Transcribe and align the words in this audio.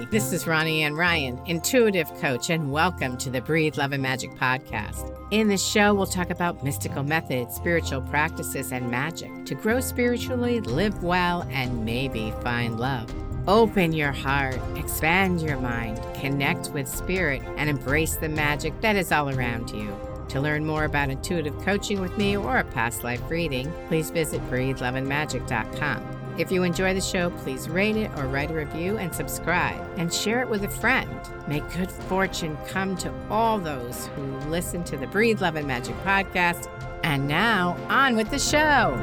Hi, 0.00 0.06
this 0.06 0.32
is 0.32 0.46
Ronnie 0.46 0.82
Ann 0.82 0.94
Ryan, 0.94 1.38
intuitive 1.44 2.08
coach, 2.20 2.48
and 2.48 2.72
welcome 2.72 3.18
to 3.18 3.28
the 3.28 3.42
Breathe 3.42 3.76
Love 3.76 3.92
and 3.92 4.02
Magic 4.02 4.30
podcast. 4.30 5.14
In 5.30 5.46
this 5.46 5.62
show, 5.62 5.92
we'll 5.92 6.06
talk 6.06 6.30
about 6.30 6.64
mystical 6.64 7.02
methods, 7.02 7.54
spiritual 7.54 8.00
practices, 8.00 8.72
and 8.72 8.90
magic 8.90 9.30
to 9.44 9.54
grow 9.54 9.78
spiritually, 9.80 10.60
live 10.60 11.02
well, 11.02 11.46
and 11.50 11.84
maybe 11.84 12.32
find 12.42 12.80
love. 12.80 13.12
Open 13.46 13.92
your 13.92 14.12
heart, 14.12 14.58
expand 14.74 15.42
your 15.42 15.58
mind, 15.58 16.00
connect 16.14 16.70
with 16.70 16.88
spirit, 16.88 17.42
and 17.58 17.68
embrace 17.68 18.16
the 18.16 18.28
magic 18.28 18.80
that 18.80 18.96
is 18.96 19.12
all 19.12 19.28
around 19.28 19.68
you. 19.70 19.94
To 20.28 20.40
learn 20.40 20.64
more 20.64 20.84
about 20.84 21.10
intuitive 21.10 21.58
coaching 21.58 22.00
with 22.00 22.16
me 22.16 22.38
or 22.38 22.56
a 22.56 22.64
past 22.64 23.04
life 23.04 23.22
reading, 23.28 23.70
please 23.88 24.10
visit 24.10 24.40
breatheloveandmagic.com. 24.48 26.19
If 26.40 26.50
you 26.50 26.62
enjoy 26.62 26.94
the 26.94 27.02
show, 27.02 27.28
please 27.28 27.68
rate 27.68 27.96
it 27.96 28.10
or 28.16 28.26
write 28.26 28.50
a 28.50 28.54
review 28.54 28.96
and 28.96 29.14
subscribe 29.14 29.78
and 29.98 30.10
share 30.10 30.40
it 30.40 30.48
with 30.48 30.64
a 30.64 30.70
friend. 30.70 31.10
May 31.46 31.60
good 31.76 31.90
fortune 31.90 32.56
come 32.66 32.96
to 32.96 33.12
all 33.28 33.58
those 33.58 34.06
who 34.16 34.22
listen 34.48 34.82
to 34.84 34.96
the 34.96 35.06
Breathe 35.06 35.42
Love 35.42 35.56
and 35.56 35.68
Magic 35.68 35.94
podcast. 36.02 36.70
And 37.04 37.28
now, 37.28 37.76
on 37.90 38.16
with 38.16 38.30
the 38.30 38.38
show. 38.38 38.96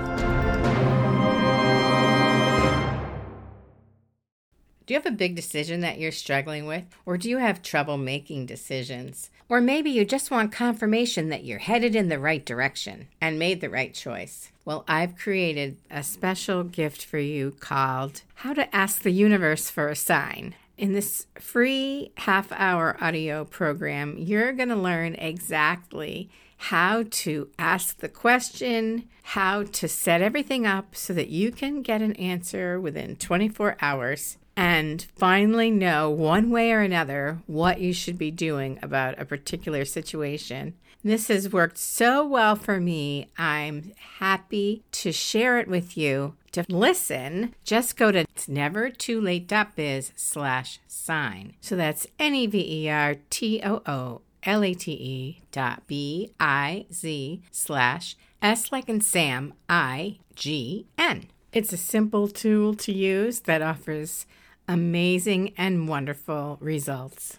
Do 4.88 4.95
you 4.95 4.99
have 4.99 5.05
a 5.05 5.15
big 5.15 5.35
decision 5.35 5.81
that 5.81 5.99
you're 5.99 6.11
struggling 6.11 6.65
with? 6.65 6.85
Or 7.05 7.17
do 7.17 7.29
you 7.29 7.38
have 7.38 7.61
trouble 7.61 7.97
making 7.97 8.47
decisions? 8.47 9.29
Or 9.49 9.61
maybe 9.61 9.89
you 9.89 10.03
just 10.03 10.29
want 10.29 10.51
confirmation 10.51 11.29
that 11.29 11.45
you're 11.45 11.59
headed 11.59 11.95
in 11.95 12.09
the 12.09 12.19
right 12.19 12.45
direction 12.45 13.07
and 13.21 13.39
made 13.39 13.61
the 13.61 13.69
right 13.69 13.93
choice. 13.93 14.51
Well, 14.65 14.83
I've 14.88 15.17
created 15.17 15.77
a 15.89 16.03
special 16.03 16.63
gift 16.63 17.05
for 17.05 17.17
you 17.17 17.52
called 17.59 18.23
How 18.35 18.53
to 18.53 18.75
Ask 18.75 19.03
the 19.03 19.11
Universe 19.11 19.69
for 19.69 19.88
a 19.88 19.95
Sign. 19.95 20.55
In 20.77 20.91
this 20.91 21.27
free 21.39 22.11
half 22.17 22.52
hour 22.52 22.97
audio 22.99 23.45
program, 23.45 24.17
you're 24.17 24.52
going 24.52 24.69
to 24.69 24.75
learn 24.75 25.16
exactly 25.16 26.29
how 26.57 27.05
to 27.09 27.50
ask 27.57 28.00
the 28.00 28.09
question, 28.09 29.07
how 29.23 29.63
to 29.63 29.88
set 29.88 30.22
everything 30.22 30.66
up 30.66 30.95
so 30.95 31.13
that 31.13 31.29
you 31.29 31.52
can 31.52 31.81
get 31.81 32.02
an 32.02 32.13
answer 32.13 32.81
within 32.81 33.16
24 33.16 33.77
hours 33.79 34.38
and 34.58 35.05
finally 35.16 35.69
know 35.69 36.09
one 36.09 36.50
way 36.50 36.72
or 36.72 36.81
another 36.81 37.39
what 37.45 37.80
you 37.80 37.94
should 37.94 38.17
be 38.17 38.31
doing 38.31 38.80
about 38.81 39.17
a 39.19 39.25
particular 39.25 39.86
situation. 39.86 40.73
This 41.03 41.27
has 41.27 41.53
worked 41.53 41.77
so 41.77 42.25
well 42.25 42.55
for 42.55 42.81
me. 42.81 43.30
I'm 43.38 43.94
happy 44.17 44.83
to 44.94 45.11
share 45.11 45.59
it 45.59 45.67
with 45.67 45.95
you. 45.95 46.33
To 46.53 46.66
listen, 46.67 47.53
just 47.63 47.95
go 47.95 48.11
to 48.11 48.19
it's 48.22 48.50
never 48.50 48.89
too 48.89 49.22
late.biz 49.22 50.11
slash 50.16 50.80
sign. 50.88 51.53
So 51.61 51.75
that's 51.75 52.08
N 52.17 52.33
E 52.33 52.47
V 52.47 52.85
E 52.85 52.89
R 52.89 53.16
T 53.30 53.61
O 53.63 53.83
O 53.85 54.22
L 54.44 54.63
A 54.63 54.73
T 54.73 54.91
E 54.91 55.41
dot 55.52 55.83
B 55.85 56.31
I 56.39 56.88
Z 56.91 57.44
slash 57.52 58.16
S 58.41 58.72
like 58.72 58.89
in 58.89 59.02
Sam 59.02 59.53
I 59.69 60.17
G 60.35 60.88
N. 60.97 61.28
It's 61.53 61.72
a 61.72 61.78
simple 61.78 62.28
tool 62.28 62.73
to 62.75 62.91
use 62.91 63.41
that 63.41 63.61
offers 63.61 64.25
amazing 64.67 65.53
and 65.57 65.87
wonderful 65.87 66.57
results. 66.59 67.37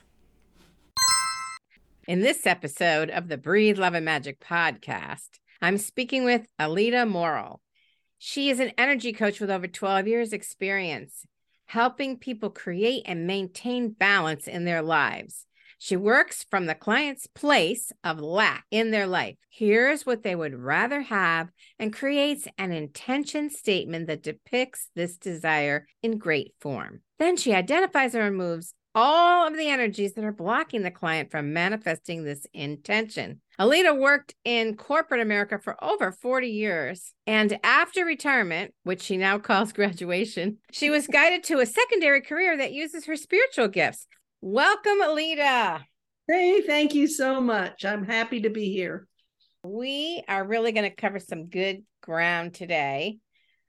In 2.06 2.20
this 2.20 2.46
episode 2.46 3.10
of 3.10 3.28
the 3.28 3.36
Breathe 3.36 3.78
Love 3.78 3.94
and 3.94 4.04
Magic 4.04 4.40
podcast, 4.40 5.38
I'm 5.60 5.76
speaking 5.76 6.24
with 6.24 6.46
Alida 6.58 7.04
Morrill. 7.04 7.60
She 8.16 8.48
is 8.48 8.60
an 8.60 8.72
energy 8.78 9.12
coach 9.12 9.40
with 9.40 9.50
over 9.50 9.66
12 9.66 10.08
years' 10.08 10.32
experience 10.32 11.26
helping 11.66 12.16
people 12.16 12.48
create 12.48 13.02
and 13.04 13.26
maintain 13.26 13.90
balance 13.90 14.48
in 14.48 14.64
their 14.64 14.80
lives. 14.80 15.44
She 15.78 15.96
works 15.96 16.44
from 16.50 16.66
the 16.66 16.74
client's 16.74 17.26
place 17.28 17.92
of 18.02 18.20
lack 18.20 18.64
in 18.70 18.90
their 18.90 19.06
life, 19.06 19.36
hears 19.48 20.04
what 20.04 20.22
they 20.22 20.34
would 20.34 20.54
rather 20.54 21.02
have, 21.02 21.50
and 21.78 21.92
creates 21.92 22.48
an 22.58 22.72
intention 22.72 23.48
statement 23.48 24.08
that 24.08 24.22
depicts 24.22 24.90
this 24.94 25.16
desire 25.16 25.86
in 26.02 26.18
great 26.18 26.52
form. 26.60 27.02
Then 27.18 27.36
she 27.36 27.54
identifies 27.54 28.14
and 28.14 28.24
removes 28.24 28.74
all 28.94 29.46
of 29.46 29.56
the 29.56 29.68
energies 29.68 30.14
that 30.14 30.24
are 30.24 30.32
blocking 30.32 30.82
the 30.82 30.90
client 30.90 31.30
from 31.30 31.52
manifesting 31.52 32.24
this 32.24 32.46
intention. 32.52 33.40
Alida 33.58 33.94
worked 33.94 34.34
in 34.44 34.76
corporate 34.76 35.20
America 35.20 35.58
for 35.58 35.82
over 35.82 36.10
40 36.10 36.48
years. 36.48 37.12
And 37.26 37.58
after 37.62 38.04
retirement, 38.04 38.74
which 38.82 39.02
she 39.02 39.16
now 39.16 39.38
calls 39.48 39.72
graduation, 39.72 40.58
she 40.72 40.90
was 40.90 41.06
guided 41.06 41.44
to 41.44 41.60
a 41.60 41.66
secondary 41.66 42.20
career 42.20 42.56
that 42.56 42.72
uses 42.72 43.04
her 43.06 43.16
spiritual 43.16 43.68
gifts. 43.68 44.06
Welcome, 44.40 45.02
Alida. 45.02 45.84
Hey, 46.28 46.60
thank 46.60 46.94
you 46.94 47.08
so 47.08 47.40
much. 47.40 47.84
I'm 47.84 48.04
happy 48.04 48.42
to 48.42 48.50
be 48.50 48.72
here. 48.72 49.08
We 49.64 50.22
are 50.28 50.46
really 50.46 50.70
going 50.70 50.88
to 50.88 50.94
cover 50.94 51.18
some 51.18 51.46
good 51.46 51.82
ground 52.02 52.54
today. 52.54 53.18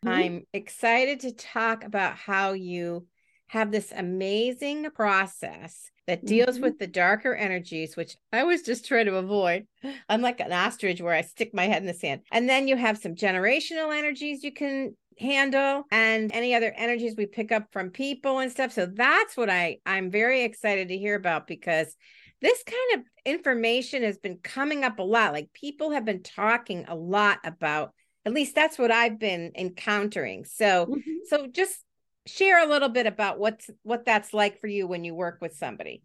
Mm-hmm. 0.06 0.16
I'm 0.16 0.44
excited 0.54 1.22
to 1.22 1.34
talk 1.34 1.84
about 1.84 2.18
how 2.18 2.54
you 2.54 3.08
have 3.48 3.72
this 3.72 3.92
amazing 3.96 4.92
process 4.92 5.90
that 6.06 6.24
deals 6.24 6.56
mm-hmm. 6.56 6.66
with 6.66 6.78
the 6.78 6.86
darker 6.86 7.34
energies, 7.34 7.98
which 7.98 8.16
I 8.32 8.44
was 8.44 8.62
just 8.62 8.86
trying 8.86 9.08
to 9.08 9.16
avoid. 9.16 9.66
I'm 10.08 10.22
like 10.22 10.40
an 10.40 10.54
ostrich 10.54 11.02
where 11.02 11.16
I 11.16 11.22
stick 11.22 11.52
my 11.52 11.66
head 11.66 11.82
in 11.82 11.88
the 11.88 11.96
sand. 11.96 12.22
And 12.32 12.48
then 12.48 12.68
you 12.68 12.76
have 12.78 13.00
some 13.00 13.16
generational 13.16 13.96
energies 13.98 14.44
you 14.44 14.54
can 14.54 14.96
handle 15.20 15.84
and 15.92 16.32
any 16.34 16.56
other 16.56 16.74
energies 16.76 17.16
we 17.18 17.26
pick 17.26 17.52
up 17.52 17.68
from 17.72 17.90
people 17.90 18.40
and 18.40 18.52
stuff. 18.52 18.72
So 18.72 18.86
that's 18.86 19.36
what 19.36 19.50
I 19.50 19.78
I'm 19.86 20.10
very 20.12 20.44
excited 20.44 20.88
to 20.90 20.98
hear 20.98 21.16
about 21.16 21.48
because 21.48 21.96
this 22.42 22.64
kind 22.64 23.02
of 23.02 23.06
information 23.26 24.04
has 24.04 24.18
been 24.18 24.38
coming 24.38 24.84
up 24.84 25.00
a 25.00 25.04
lot. 25.04 25.34
Like 25.34 25.52
people 25.54 25.92
have 25.92 26.06
been 26.06 26.24
talking 26.24 26.86
a 26.88 26.96
lot 26.96 27.40
about 27.44 27.94
at 28.26 28.34
least 28.34 28.56
that's 28.56 28.78
what 28.78 28.92
I've 28.92 29.20
been 29.20 29.52
encountering. 29.56 30.46
So 30.46 30.86
mm-hmm. 30.86 31.12
so 31.26 31.48
just 31.48 31.84
share 32.30 32.64
a 32.64 32.70
little 32.70 32.90
bit 32.90 33.08
about 33.08 33.40
what's 33.40 33.70
what 33.84 34.06
that's 34.06 34.34
like 34.34 34.60
for 34.62 34.68
you 34.68 34.88
when 34.88 35.04
you 35.04 35.16
work 35.16 35.40
with 35.42 35.56
somebody 35.56 36.04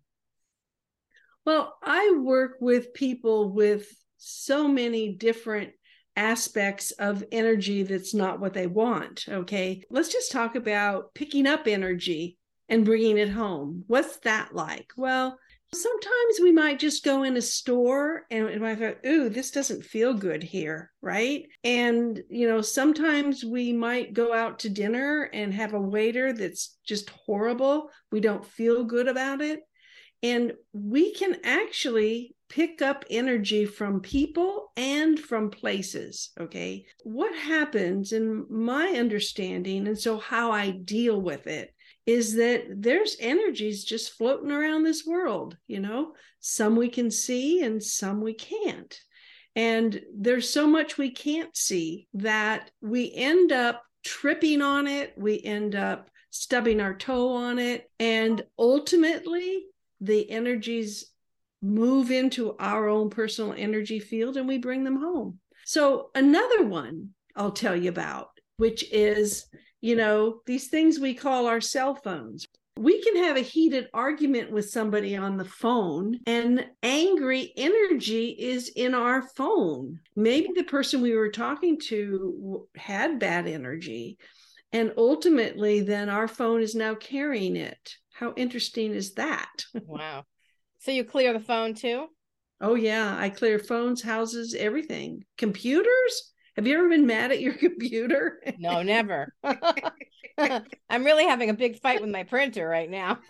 well 1.44 1.76
i 1.82 2.18
work 2.22 2.56
with 2.60 2.94
people 2.94 3.52
with 3.52 3.86
so 4.16 4.66
many 4.66 5.14
different 5.14 5.72
aspects 6.16 6.90
of 6.92 7.24
energy 7.32 7.82
that's 7.82 8.14
not 8.14 8.40
what 8.40 8.54
they 8.54 8.66
want 8.66 9.24
okay 9.28 9.82
let's 9.90 10.12
just 10.12 10.30
talk 10.30 10.54
about 10.54 11.12
picking 11.14 11.46
up 11.46 11.66
energy 11.66 12.36
and 12.68 12.84
bringing 12.84 13.18
it 13.18 13.30
home 13.30 13.84
what's 13.88 14.18
that 14.18 14.54
like 14.54 14.92
well 14.96 15.36
sometimes 15.74 16.38
we 16.40 16.52
might 16.52 16.78
just 16.78 17.04
go 17.04 17.22
in 17.22 17.36
a 17.36 17.42
store 17.42 18.22
and 18.30 18.46
we 18.46 18.58
might 18.58 18.78
go, 18.78 18.94
ooh, 19.06 19.28
this 19.28 19.50
doesn't 19.50 19.84
feel 19.84 20.14
good 20.14 20.42
here, 20.42 20.90
right? 21.02 21.44
And, 21.62 22.22
you 22.28 22.48
know, 22.48 22.60
sometimes 22.60 23.44
we 23.44 23.72
might 23.72 24.14
go 24.14 24.32
out 24.32 24.60
to 24.60 24.68
dinner 24.68 25.28
and 25.32 25.52
have 25.52 25.74
a 25.74 25.80
waiter 25.80 26.32
that's 26.32 26.76
just 26.86 27.10
horrible. 27.10 27.90
We 28.12 28.20
don't 28.20 28.46
feel 28.46 28.84
good 28.84 29.08
about 29.08 29.40
it. 29.40 29.60
And 30.22 30.52
we 30.72 31.12
can 31.12 31.36
actually 31.44 32.34
pick 32.54 32.80
up 32.80 33.04
energy 33.10 33.66
from 33.66 34.00
people 34.00 34.70
and 34.76 35.18
from 35.18 35.50
places. 35.50 36.30
Okay. 36.38 36.86
What 37.02 37.34
happens 37.34 38.12
in 38.12 38.46
my 38.48 38.86
understanding, 38.90 39.88
and 39.88 39.98
so 39.98 40.18
how 40.18 40.52
I 40.52 40.70
deal 40.70 41.20
with 41.20 41.48
it, 41.48 41.74
is 42.06 42.34
that 42.36 42.66
there's 42.68 43.16
energies 43.18 43.82
just 43.82 44.12
floating 44.12 44.52
around 44.52 44.84
this 44.84 45.04
world, 45.04 45.56
you 45.66 45.80
know, 45.80 46.12
some 46.38 46.76
we 46.76 46.88
can 46.88 47.10
see 47.10 47.62
and 47.62 47.82
some 47.82 48.20
we 48.20 48.34
can't. 48.34 49.00
And 49.56 50.00
there's 50.14 50.48
so 50.48 50.66
much 50.66 50.96
we 50.96 51.10
can't 51.10 51.56
see 51.56 52.06
that 52.14 52.70
we 52.80 53.12
end 53.14 53.50
up 53.50 53.82
tripping 54.04 54.62
on 54.62 54.86
it, 54.86 55.14
we 55.16 55.40
end 55.42 55.74
up 55.74 56.08
stubbing 56.30 56.80
our 56.80 56.94
toe 56.94 57.34
on 57.34 57.58
it, 57.58 57.90
and 57.98 58.44
ultimately 58.58 59.64
the 60.00 60.30
energies 60.30 61.13
move 61.64 62.10
into 62.10 62.56
our 62.58 62.88
own 62.88 63.10
personal 63.10 63.54
energy 63.56 63.98
field 63.98 64.36
and 64.36 64.46
we 64.46 64.58
bring 64.58 64.84
them 64.84 64.96
home. 64.96 65.38
So, 65.64 66.10
another 66.14 66.66
one 66.66 67.10
I'll 67.34 67.52
tell 67.52 67.74
you 67.74 67.88
about, 67.88 68.28
which 68.58 68.84
is 68.92 69.46
you 69.84 69.96
know, 69.96 70.40
these 70.46 70.68
things 70.68 70.98
we 70.98 71.12
call 71.12 71.46
our 71.46 71.60
cell 71.60 71.94
phones. 71.94 72.46
We 72.78 73.02
can 73.02 73.16
have 73.16 73.36
a 73.36 73.40
heated 73.40 73.88
argument 73.92 74.50
with 74.50 74.70
somebody 74.70 75.14
on 75.14 75.36
the 75.36 75.44
phone, 75.44 76.20
and 76.26 76.66
angry 76.82 77.52
energy 77.54 78.30
is 78.30 78.70
in 78.74 78.94
our 78.94 79.20
phone. 79.20 80.00
Maybe 80.16 80.48
the 80.54 80.64
person 80.64 81.02
we 81.02 81.14
were 81.14 81.28
talking 81.28 81.78
to 81.88 82.66
had 82.76 83.18
bad 83.18 83.46
energy, 83.46 84.16
and 84.72 84.94
ultimately, 84.96 85.82
then 85.82 86.08
our 86.08 86.28
phone 86.28 86.62
is 86.62 86.74
now 86.74 86.94
carrying 86.94 87.54
it. 87.54 87.96
How 88.14 88.32
interesting 88.38 88.94
is 88.94 89.12
that? 89.14 89.66
wow. 89.84 90.24
So 90.84 90.90
you 90.90 91.02
clear 91.02 91.32
the 91.32 91.40
phone 91.40 91.72
too? 91.72 92.08
Oh, 92.60 92.74
yeah. 92.74 93.16
I 93.18 93.30
clear 93.30 93.58
phones, 93.58 94.02
houses, 94.02 94.54
everything. 94.54 95.24
Computers? 95.38 96.32
Have 96.56 96.66
you 96.66 96.76
ever 96.76 96.90
been 96.90 97.06
mad 97.06 97.32
at 97.32 97.40
your 97.40 97.54
computer? 97.58 98.42
No, 98.58 98.82
never. 98.82 99.32
I'm 100.38 101.04
really 101.04 101.24
having 101.24 101.48
a 101.48 101.54
big 101.54 101.80
fight 101.80 102.02
with 102.02 102.10
my 102.10 102.24
printer 102.24 102.68
right 102.68 102.90
now. 102.90 103.18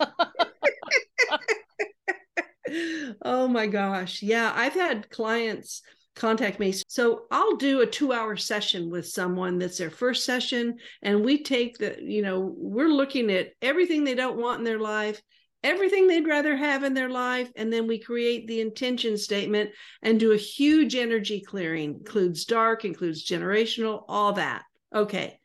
oh 3.21 3.47
my 3.47 3.67
gosh. 3.67 4.21
Yeah, 4.21 4.51
I've 4.53 4.73
had 4.73 5.09
clients 5.09 5.81
contact 6.17 6.59
me. 6.59 6.73
So 6.89 7.23
I'll 7.31 7.55
do 7.55 7.79
a 7.79 7.87
two 7.87 8.11
hour 8.11 8.35
session 8.35 8.89
with 8.89 9.07
someone 9.07 9.59
that's 9.59 9.77
their 9.77 9.89
first 9.89 10.25
session. 10.25 10.75
And 11.01 11.23
we 11.23 11.41
take 11.41 11.77
the, 11.77 11.95
you 12.01 12.21
know, 12.21 12.53
we're 12.57 12.89
looking 12.89 13.31
at 13.31 13.53
everything 13.61 14.03
they 14.03 14.15
don't 14.15 14.41
want 14.41 14.59
in 14.59 14.65
their 14.65 14.79
life, 14.79 15.21
everything 15.65 16.07
they'd 16.07 16.27
rather 16.27 16.55
have 16.55 16.83
in 16.83 16.93
their 16.93 17.09
life. 17.09 17.51
And 17.55 17.73
then 17.73 17.87
we 17.87 17.99
create 17.99 18.47
the 18.47 18.61
intention 18.61 19.17
statement 19.17 19.71
and 20.01 20.19
do 20.19 20.31
a 20.31 20.37
huge 20.37 20.95
energy 20.95 21.41
clearing, 21.41 21.95
includes 21.95 22.45
dark, 22.45 22.85
includes 22.85 23.27
generational, 23.27 24.05
all 24.07 24.33
that. 24.33 24.63
Okay. 24.93 25.39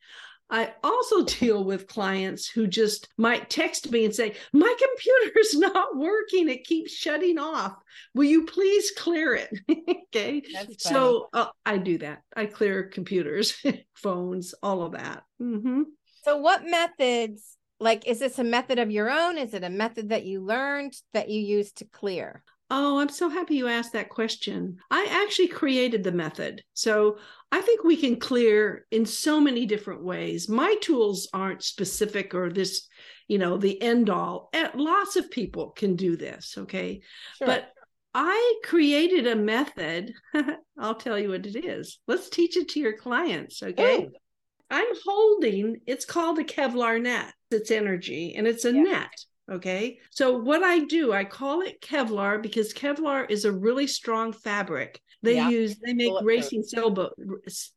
I 0.50 0.74
also 0.82 1.24
deal 1.38 1.64
with 1.64 1.86
clients 1.86 2.48
who 2.48 2.66
just 2.66 3.08
might 3.16 3.48
text 3.48 3.90
me 3.90 4.04
and 4.04 4.14
say, 4.14 4.34
My 4.52 4.74
computer's 4.78 5.54
not 5.58 5.96
working. 5.96 6.48
It 6.48 6.64
keeps 6.64 6.92
shutting 6.92 7.38
off. 7.38 7.74
Will 8.14 8.24
you 8.24 8.44
please 8.44 8.90
clear 8.90 9.34
it? 9.34 9.50
okay. 10.14 10.42
So 10.78 11.28
uh, 11.32 11.46
I 11.64 11.78
do 11.78 11.98
that. 11.98 12.22
I 12.36 12.46
clear 12.46 12.84
computers, 12.84 13.54
phones, 13.94 14.54
all 14.62 14.82
of 14.82 14.92
that. 14.92 15.22
Mm-hmm. 15.40 15.82
So, 16.22 16.36
what 16.36 16.64
methods, 16.66 17.56
like, 17.80 18.06
is 18.06 18.18
this 18.18 18.38
a 18.38 18.44
method 18.44 18.78
of 18.78 18.90
your 18.90 19.10
own? 19.10 19.38
Is 19.38 19.54
it 19.54 19.64
a 19.64 19.70
method 19.70 20.10
that 20.10 20.24
you 20.24 20.44
learned 20.44 20.92
that 21.14 21.30
you 21.30 21.40
use 21.40 21.72
to 21.72 21.86
clear? 21.86 22.44
Oh, 22.72 23.00
I'm 23.00 23.08
so 23.08 23.28
happy 23.28 23.56
you 23.56 23.66
asked 23.66 23.94
that 23.94 24.10
question. 24.10 24.78
I 24.90 25.24
actually 25.24 25.48
created 25.48 26.04
the 26.04 26.12
method. 26.12 26.62
So 26.74 27.18
I 27.50 27.60
think 27.62 27.82
we 27.82 27.96
can 27.96 28.20
clear 28.20 28.86
in 28.92 29.04
so 29.04 29.40
many 29.40 29.66
different 29.66 30.04
ways. 30.04 30.48
My 30.48 30.76
tools 30.80 31.28
aren't 31.32 31.64
specific 31.64 32.32
or 32.32 32.48
this, 32.48 32.86
you 33.26 33.38
know, 33.38 33.56
the 33.56 33.80
end 33.82 34.08
all. 34.08 34.50
Eh, 34.52 34.68
lots 34.74 35.16
of 35.16 35.32
people 35.32 35.70
can 35.70 35.96
do 35.96 36.16
this. 36.16 36.54
Okay. 36.56 37.00
Sure. 37.38 37.46
But 37.48 37.70
I 38.14 38.60
created 38.62 39.26
a 39.26 39.34
method. 39.36 40.12
I'll 40.78 40.94
tell 40.94 41.18
you 41.18 41.30
what 41.30 41.46
it 41.46 41.64
is. 41.64 41.98
Let's 42.06 42.28
teach 42.28 42.56
it 42.56 42.68
to 42.70 42.80
your 42.80 42.96
clients. 42.96 43.62
Okay. 43.64 44.04
Ooh. 44.04 44.10
I'm 44.70 44.94
holding, 45.04 45.80
it's 45.86 46.04
called 46.04 46.38
a 46.38 46.44
Kevlar 46.44 47.02
net. 47.02 47.32
It's 47.50 47.70
energy 47.70 48.34
and 48.36 48.46
it's 48.46 48.64
a 48.64 48.72
yeah. 48.72 48.82
net. 48.82 49.24
Okay. 49.50 49.98
So 50.10 50.38
what 50.38 50.62
I 50.62 50.80
do, 50.80 51.12
I 51.12 51.24
call 51.24 51.62
it 51.62 51.80
Kevlar 51.80 52.40
because 52.40 52.72
Kevlar 52.72 53.28
is 53.28 53.44
a 53.44 53.52
really 53.52 53.86
strong 53.86 54.32
fabric. 54.32 55.00
They 55.22 55.34
yeah. 55.34 55.50
use 55.50 55.76
they 55.84 55.92
make 55.92 56.12
racing 56.22 56.62
sailboat 56.62 57.12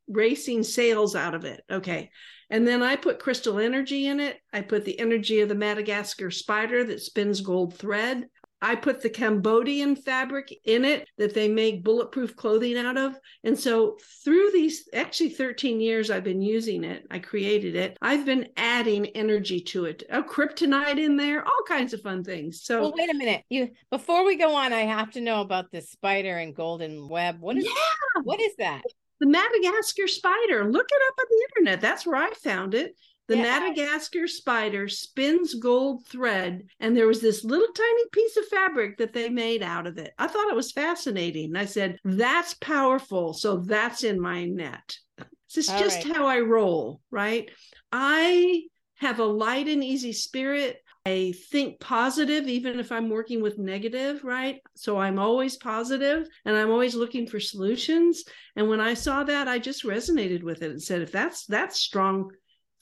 racing 0.07 0.63
sails 0.63 1.15
out 1.15 1.33
of 1.33 1.45
it. 1.45 1.61
Okay. 1.69 2.09
And 2.49 2.67
then 2.67 2.83
I 2.83 2.95
put 2.95 3.19
crystal 3.19 3.59
energy 3.59 4.05
in 4.05 4.19
it. 4.19 4.37
I 4.53 4.61
put 4.61 4.85
the 4.85 4.99
energy 4.99 5.39
of 5.39 5.49
the 5.49 5.55
Madagascar 5.55 6.29
spider 6.29 6.83
that 6.83 7.01
spins 7.01 7.41
gold 7.41 7.75
thread. 7.75 8.27
I 8.63 8.75
put 8.75 9.01
the 9.01 9.09
Cambodian 9.09 9.97
fabric 9.97 10.53
in 10.63 10.85
it 10.85 11.09
that 11.17 11.33
they 11.33 11.49
make 11.49 11.83
bulletproof 11.83 12.33
clothing 12.37 12.77
out 12.77 12.97
of. 12.97 13.19
And 13.43 13.59
so, 13.59 13.97
through 14.23 14.51
these 14.51 14.87
actually 14.93 15.31
13 15.31 15.81
years 15.81 16.09
I've 16.09 16.23
been 16.23 16.41
using 16.41 16.85
it, 16.85 17.05
I 17.11 17.19
created 17.19 17.75
it. 17.75 17.97
I've 18.01 18.25
been 18.25 18.47
adding 18.55 19.07
energy 19.07 19.59
to 19.59 19.85
it. 19.85 20.03
A 20.09 20.23
kryptonite 20.23 20.97
in 20.97 21.17
there, 21.17 21.43
all 21.43 21.63
kinds 21.67 21.93
of 21.93 22.01
fun 22.01 22.23
things. 22.23 22.63
So, 22.63 22.81
well, 22.81 22.93
wait 22.97 23.09
a 23.09 23.13
minute. 23.13 23.43
You 23.49 23.71
before 23.91 24.25
we 24.25 24.37
go 24.37 24.55
on, 24.55 24.71
I 24.71 24.83
have 24.83 25.11
to 25.11 25.21
know 25.21 25.41
about 25.41 25.69
the 25.71 25.81
spider 25.81 26.37
and 26.37 26.55
golden 26.55 27.09
web. 27.09 27.41
What 27.41 27.57
is 27.57 27.65
yeah. 27.65 28.21
what 28.23 28.39
is 28.39 28.55
that? 28.59 28.83
The 29.19 29.27
Madagascar 29.27 30.07
spider. 30.07 30.71
Look 30.71 30.87
it 30.89 31.01
up 31.07 31.15
on 31.19 31.25
the 31.29 31.47
internet. 31.49 31.81
That's 31.81 32.05
where 32.05 32.15
I 32.15 32.31
found 32.31 32.73
it. 32.75 32.95
The 33.27 33.37
yeah. 33.37 33.43
Madagascar 33.43 34.27
spider 34.27 34.89
spins 34.89 35.53
gold 35.53 36.05
thread, 36.07 36.63
and 36.79 36.95
there 36.95 37.07
was 37.07 37.21
this 37.21 37.45
little 37.45 37.71
tiny 37.73 38.03
piece 38.11 38.35
of 38.35 38.45
fabric 38.47 38.97
that 38.97 39.13
they 39.13 39.29
made 39.29 39.63
out 39.63 39.87
of 39.87 39.97
it. 39.97 40.13
I 40.17 40.27
thought 40.27 40.49
it 40.49 40.55
was 40.55 40.73
fascinating. 40.73 41.55
I 41.55 41.65
said, 41.65 41.93
mm-hmm. 42.05 42.17
That's 42.17 42.53
powerful. 42.55 43.33
So 43.33 43.57
that's 43.57 44.03
in 44.03 44.19
my 44.19 44.45
net. 44.45 44.97
This 45.17 45.65
is 45.65 45.69
All 45.69 45.79
just 45.79 46.05
right. 46.05 46.15
how 46.15 46.25
I 46.25 46.39
roll, 46.39 46.99
right? 47.11 47.49
I 47.91 48.63
have 48.97 49.19
a 49.19 49.25
light 49.25 49.67
and 49.67 49.83
easy 49.83 50.13
spirit. 50.13 50.77
I 51.05 51.33
think 51.51 51.81
positive, 51.81 52.47
even 52.47 52.79
if 52.79 52.91
I'm 52.91 53.09
working 53.09 53.41
with 53.41 53.57
negative, 53.57 54.23
right? 54.23 54.61
So 54.75 54.97
I'm 54.97 55.19
always 55.19 55.57
positive 55.57 56.27
and 56.45 56.55
I'm 56.55 56.71
always 56.71 56.95
looking 56.95 57.27
for 57.27 57.41
solutions. 57.41 58.23
And 58.55 58.69
when 58.69 58.79
I 58.79 58.93
saw 58.93 59.23
that, 59.25 59.49
I 59.49 59.59
just 59.59 59.83
resonated 59.83 60.43
with 60.43 60.61
it 60.61 60.71
and 60.71 60.81
said, 60.81 61.01
if 61.01 61.11
that's 61.11 61.45
that's 61.45 61.77
strong 61.77 62.31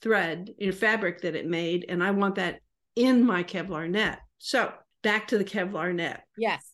thread 0.02 0.50
in 0.58 0.72
fabric 0.72 1.22
that 1.22 1.36
it 1.36 1.48
made, 1.48 1.86
and 1.90 2.04
I 2.04 2.12
want 2.12 2.36
that 2.36 2.60
in 2.96 3.26
my 3.26 3.44
Kevlar 3.44 3.90
net. 3.90 4.20
So 4.38 4.72
back 5.04 5.28
to 5.30 5.38
the 5.38 5.46
Kevlar 5.46 5.94
net. 5.94 6.24
Yes. 6.38 6.70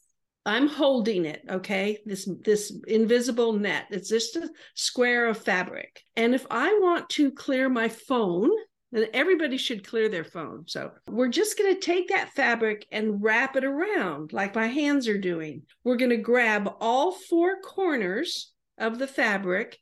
I'm 0.45 0.67
holding 0.67 1.25
it, 1.25 1.41
okay? 1.49 1.99
This 2.05 2.29
this 2.45 2.73
invisible 2.87 3.51
net. 3.53 3.87
It's 3.89 4.07
just 4.07 4.37
a 4.37 4.49
square 4.75 5.27
of 5.27 5.37
fabric. 5.37 6.01
And 6.15 6.33
if 6.33 6.45
I 6.49 6.79
want 6.81 7.09
to 7.09 7.31
clear 7.31 7.67
my 7.67 7.89
phone, 7.89 8.49
then 8.93 9.07
everybody 9.13 9.57
should 9.57 9.85
clear 9.85 10.07
their 10.07 10.23
phone. 10.23 10.63
So 10.65 10.91
we're 11.09 11.27
just 11.27 11.57
going 11.57 11.73
to 11.73 11.81
take 11.81 12.07
that 12.07 12.29
fabric 12.29 12.85
and 12.93 13.21
wrap 13.21 13.57
it 13.57 13.65
around 13.65 14.31
like 14.31 14.55
my 14.55 14.67
hands 14.67 15.09
are 15.09 15.17
doing. 15.17 15.63
We're 15.83 15.97
going 15.97 16.11
to 16.11 16.17
grab 16.17 16.73
all 16.79 17.11
four 17.11 17.59
corners 17.59 18.53
of 18.77 18.99
the 18.99 19.07
fabric 19.07 19.77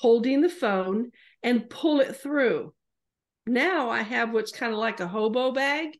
holding 0.00 0.40
the 0.40 0.48
phone 0.48 1.12
and 1.42 1.70
pull 1.70 2.00
it 2.00 2.16
through. 2.16 2.74
Now 3.48 3.90
I 3.90 4.02
have 4.02 4.32
what's 4.32 4.52
kind 4.52 4.72
of 4.72 4.78
like 4.78 5.00
a 5.00 5.08
hobo 5.08 5.52
bag. 5.52 5.98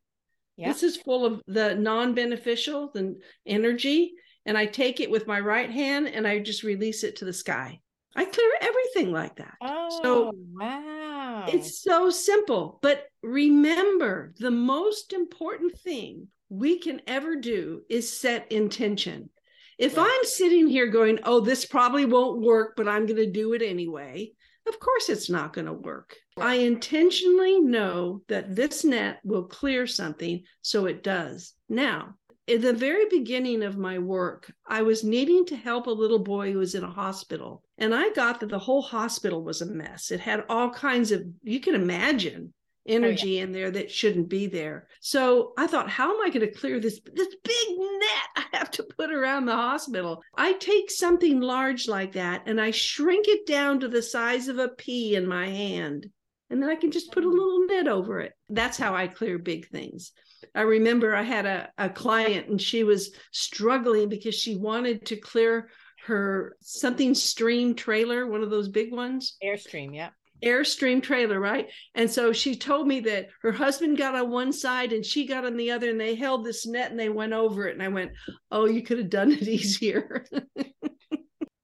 Yeah. 0.56 0.68
This 0.68 0.82
is 0.82 0.96
full 0.96 1.24
of 1.24 1.42
the 1.46 1.74
non 1.74 2.14
beneficial, 2.14 2.90
the 2.92 3.18
energy. 3.46 4.12
And 4.44 4.56
I 4.56 4.66
take 4.66 5.00
it 5.00 5.10
with 5.10 5.26
my 5.26 5.40
right 5.40 5.70
hand 5.70 6.08
and 6.08 6.26
I 6.26 6.38
just 6.38 6.62
release 6.62 7.04
it 7.04 7.16
to 7.16 7.24
the 7.24 7.32
sky. 7.32 7.80
I 8.16 8.24
clear 8.24 8.50
everything 8.60 9.12
like 9.12 9.36
that. 9.36 9.54
Oh, 9.60 10.00
so 10.02 10.32
wow. 10.58 11.44
It's 11.48 11.82
so 11.82 12.10
simple. 12.10 12.78
But 12.82 13.04
remember, 13.22 14.34
the 14.38 14.50
most 14.50 15.12
important 15.12 15.78
thing 15.78 16.28
we 16.48 16.78
can 16.78 17.00
ever 17.06 17.36
do 17.36 17.82
is 17.88 18.18
set 18.18 18.50
intention. 18.50 19.30
If 19.78 19.96
right. 19.96 20.10
I'm 20.10 20.28
sitting 20.28 20.66
here 20.66 20.88
going, 20.88 21.20
oh, 21.24 21.40
this 21.40 21.64
probably 21.64 22.04
won't 22.04 22.40
work, 22.40 22.74
but 22.76 22.88
I'm 22.88 23.06
going 23.06 23.16
to 23.16 23.30
do 23.30 23.52
it 23.52 23.62
anyway, 23.62 24.32
of 24.68 24.80
course 24.80 25.08
it's 25.08 25.30
not 25.30 25.52
going 25.52 25.66
to 25.66 25.72
work. 25.72 26.16
I 26.36 26.56
intentionally 26.56 27.60
know 27.60 28.22
that 28.28 28.54
this 28.54 28.84
net 28.84 29.20
will 29.24 29.44
clear 29.44 29.86
something, 29.86 30.42
so 30.62 30.86
it 30.86 31.02
does. 31.02 31.54
Now, 31.68 32.14
in 32.46 32.62
the 32.62 32.72
very 32.72 33.04
beginning 33.10 33.62
of 33.62 33.76
my 33.76 33.98
work, 33.98 34.50
I 34.66 34.82
was 34.82 35.04
needing 35.04 35.44
to 35.46 35.56
help 35.56 35.86
a 35.86 35.90
little 35.90 36.18
boy 36.18 36.52
who 36.52 36.58
was 36.58 36.74
in 36.74 36.82
a 36.82 36.90
hospital. 36.90 37.62
And 37.76 37.94
I 37.94 38.10
got 38.10 38.40
that 38.40 38.48
the 38.48 38.58
whole 38.58 38.80
hospital 38.80 39.44
was 39.44 39.60
a 39.60 39.66
mess. 39.66 40.10
It 40.10 40.20
had 40.20 40.44
all 40.48 40.70
kinds 40.70 41.12
of, 41.12 41.24
you 41.42 41.60
can 41.60 41.74
imagine, 41.74 42.54
energy 42.88 43.34
oh, 43.34 43.38
yeah. 43.38 43.42
in 43.44 43.52
there 43.52 43.70
that 43.70 43.90
shouldn't 43.90 44.28
be 44.28 44.46
there. 44.46 44.88
So 45.00 45.52
I 45.56 45.66
thought, 45.66 45.90
how 45.90 46.14
am 46.14 46.20
I 46.22 46.28
going 46.28 46.40
to 46.40 46.58
clear 46.58 46.80
this 46.80 47.00
this 47.14 47.36
big 47.44 47.78
net 47.78 48.28
I 48.36 48.56
have 48.56 48.70
to 48.72 48.82
put 48.82 49.12
around 49.12 49.46
the 49.46 49.56
hospital? 49.56 50.22
I 50.36 50.54
take 50.54 50.90
something 50.90 51.40
large 51.40 51.88
like 51.88 52.12
that 52.12 52.42
and 52.46 52.60
I 52.60 52.70
shrink 52.70 53.28
it 53.28 53.46
down 53.46 53.80
to 53.80 53.88
the 53.88 54.02
size 54.02 54.48
of 54.48 54.58
a 54.58 54.68
pea 54.68 55.14
in 55.14 55.26
my 55.26 55.48
hand. 55.48 56.06
And 56.50 56.62
then 56.62 56.70
I 56.70 56.76
can 56.76 56.90
just 56.90 57.12
put 57.12 57.24
a 57.24 57.28
little 57.28 57.66
net 57.66 57.88
over 57.88 58.20
it. 58.20 58.32
That's 58.48 58.78
how 58.78 58.94
I 58.94 59.06
clear 59.06 59.38
big 59.38 59.68
things. 59.68 60.12
I 60.54 60.62
remember 60.62 61.14
I 61.14 61.22
had 61.22 61.44
a, 61.44 61.68
a 61.76 61.90
client 61.90 62.48
and 62.48 62.60
she 62.60 62.84
was 62.84 63.10
struggling 63.32 64.08
because 64.08 64.34
she 64.34 64.56
wanted 64.56 65.04
to 65.06 65.16
clear 65.16 65.68
her 66.06 66.56
something 66.62 67.14
stream 67.14 67.74
trailer, 67.74 68.26
one 68.26 68.42
of 68.42 68.48
those 68.48 68.68
big 68.68 68.92
ones. 68.92 69.36
Airstream, 69.44 69.94
yeah. 69.94 70.10
Airstream 70.42 71.02
trailer, 71.02 71.40
right? 71.40 71.68
And 71.94 72.10
so 72.10 72.32
she 72.32 72.56
told 72.56 72.86
me 72.86 73.00
that 73.00 73.28
her 73.42 73.52
husband 73.52 73.98
got 73.98 74.14
on 74.14 74.30
one 74.30 74.52
side 74.52 74.92
and 74.92 75.04
she 75.04 75.26
got 75.26 75.44
on 75.44 75.56
the 75.56 75.70
other, 75.70 75.90
and 75.90 76.00
they 76.00 76.14
held 76.14 76.44
this 76.44 76.66
net 76.66 76.90
and 76.90 76.98
they 76.98 77.08
went 77.08 77.32
over 77.32 77.66
it. 77.66 77.74
And 77.74 77.82
I 77.82 77.88
went, 77.88 78.12
Oh, 78.50 78.66
you 78.66 78.82
could 78.82 78.98
have 78.98 79.10
done 79.10 79.32
it 79.32 79.42
easier. 79.48 80.24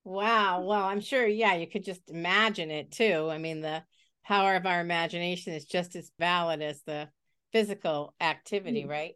wow. 0.05 0.65
Well, 0.65 0.85
I'm 0.85 1.01
sure, 1.01 1.27
yeah, 1.27 1.55
you 1.55 1.69
could 1.69 1.85
just 1.85 2.11
imagine 2.11 2.71
it 2.71 2.91
too. 2.91 3.29
I 3.31 3.39
mean, 3.39 3.61
the 3.61 3.83
power 4.25 4.57
of 4.57 4.67
our 4.67 4.81
imagination 4.81 5.53
is 5.53 5.65
just 5.65 5.97
as 5.97 6.11
valid 6.19 6.63
as 6.63 6.83
the 6.87 7.09
physical 7.53 8.15
activity, 8.21 8.85
mm. 8.85 8.89
right? 8.89 9.15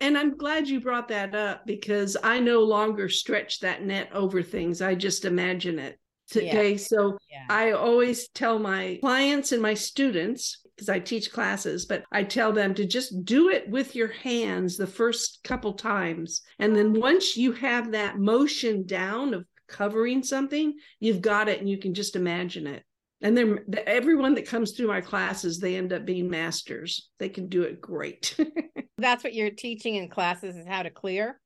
And 0.00 0.16
I'm 0.16 0.36
glad 0.36 0.68
you 0.68 0.80
brought 0.80 1.08
that 1.08 1.34
up 1.34 1.66
because 1.66 2.16
I 2.22 2.38
no 2.38 2.60
longer 2.60 3.08
stretch 3.08 3.60
that 3.60 3.82
net 3.82 4.10
over 4.12 4.42
things. 4.42 4.80
I 4.80 4.94
just 4.94 5.24
imagine 5.24 5.78
it 5.78 5.98
today. 6.28 6.72
Yeah. 6.72 6.76
So 6.76 7.18
yeah. 7.30 7.46
I 7.48 7.72
always 7.72 8.28
tell 8.28 8.58
my 8.58 8.98
clients 9.00 9.52
and 9.52 9.62
my 9.62 9.74
students, 9.74 10.60
because 10.74 10.88
I 10.88 11.00
teach 11.00 11.32
classes, 11.32 11.86
but 11.86 12.04
I 12.12 12.22
tell 12.22 12.52
them 12.52 12.74
to 12.74 12.86
just 12.86 13.24
do 13.24 13.48
it 13.48 13.68
with 13.68 13.96
your 13.96 14.08
hands 14.08 14.76
the 14.76 14.86
first 14.86 15.40
couple 15.42 15.72
times. 15.72 16.42
And 16.58 16.74
then 16.76 16.92
once 16.92 17.36
you 17.36 17.52
have 17.52 17.92
that 17.92 18.18
motion 18.18 18.86
down 18.86 19.34
of 19.34 19.44
covering 19.66 20.22
something, 20.22 20.74
you've 21.00 21.20
got 21.20 21.48
it 21.48 21.60
and 21.60 21.68
you 21.68 21.78
can 21.78 21.94
just 21.94 22.14
imagine 22.16 22.66
it. 22.66 22.84
and 23.20 23.36
then 23.36 23.58
everyone 23.86 24.34
that 24.34 24.46
comes 24.46 24.72
through 24.72 24.86
my 24.86 25.00
classes 25.00 25.58
they 25.58 25.76
end 25.76 25.92
up 25.92 26.04
being 26.04 26.30
masters 26.30 27.08
they 27.18 27.28
can 27.28 27.48
do 27.48 27.62
it 27.62 27.80
great 27.80 28.36
that's 28.98 29.24
what 29.24 29.34
you're 29.34 29.50
teaching 29.50 29.96
in 29.96 30.08
classes 30.08 30.56
is 30.56 30.66
how 30.66 30.82
to 30.82 30.90
clear 30.90 31.40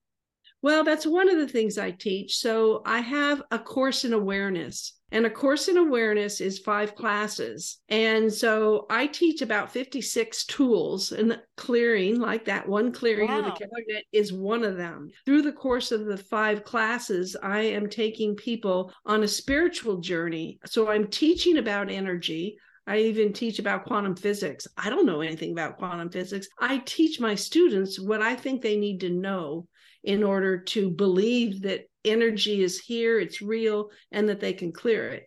well 0.63 0.85
that's 0.85 1.07
one 1.07 1.29
of 1.29 1.37
the 1.37 1.49
things 1.49 1.77
i 1.79 1.91
teach 1.91 2.37
so 2.37 2.83
i 2.87 3.01
have 3.01 3.43
a 3.51 3.59
course 3.59 4.05
in 4.05 4.13
awareness 4.13 4.95
and 5.13 5.27
a 5.27 5.31
course 5.31 5.69
in 5.69 5.77
awareness 5.77 6.41
is 6.41 6.59
five 6.59 6.95
classes. 6.95 7.79
And 7.91 8.33
so 8.33 8.87
I 8.89 9.07
teach 9.07 9.43
about 9.43 9.71
56 9.71 10.47
tools 10.47 11.13
and 11.13 11.39
clearing, 11.59 12.19
like 12.19 12.47
that 12.47 12.67
one 12.67 12.93
clearing 12.93 13.29
wow. 13.29 13.43
with 13.43 13.47
a 13.49 13.51
Kevlar 13.51 13.85
net 13.89 14.05
is 14.13 14.33
one 14.33 14.65
of 14.65 14.79
them. 14.79 15.11
Through 15.27 15.43
the 15.43 15.53
course 15.53 15.93
of 15.93 16.07
the 16.07 16.17
five 16.17 16.65
classes, 16.65 17.37
I 17.43 17.61
am 17.61 17.91
taking 17.91 18.35
people 18.35 18.91
on 19.05 19.23
a 19.23 19.29
spiritual 19.29 19.99
journey. 19.99 20.59
So 20.65 20.91
I'm 20.91 21.07
teaching 21.07 21.59
about 21.59 21.91
energy. 21.91 22.57
I 22.87 22.97
even 23.01 23.35
teach 23.35 23.59
about 23.59 23.85
quantum 23.85 24.17
physics. 24.17 24.67
I 24.79 24.89
don't 24.89 25.07
know 25.07 25.21
anything 25.21 25.53
about 25.53 25.77
quantum 25.77 26.09
physics. 26.09 26.49
I 26.59 26.79
teach 26.79 27.21
my 27.21 27.35
students 27.35 28.01
what 28.01 28.23
I 28.23 28.35
think 28.35 28.63
they 28.63 28.79
need 28.79 29.01
to 29.01 29.11
know 29.11 29.69
in 30.05 30.23
order 30.23 30.59
to 30.59 30.91
believe 30.91 31.63
that 31.63 31.89
energy 32.05 32.63
is 32.63 32.79
here, 32.79 33.19
it's 33.19 33.43
real, 33.43 33.91
and 34.11 34.29
that 34.29 34.41
they 34.41 34.53
can 34.53 34.73
clear 34.73 35.09
it. 35.09 35.25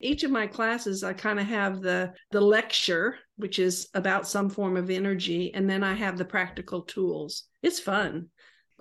Each 0.00 0.24
of 0.24 0.30
my 0.30 0.46
classes, 0.46 1.04
I 1.04 1.12
kind 1.12 1.38
of 1.38 1.46
have 1.46 1.80
the 1.80 2.12
the 2.32 2.40
lecture, 2.40 3.18
which 3.36 3.58
is 3.58 3.88
about 3.94 4.26
some 4.26 4.50
form 4.50 4.76
of 4.76 4.90
energy, 4.90 5.52
and 5.54 5.68
then 5.68 5.84
I 5.84 5.94
have 5.94 6.18
the 6.18 6.24
practical 6.24 6.82
tools. 6.82 7.44
It's 7.62 7.78
fun. 7.78 8.28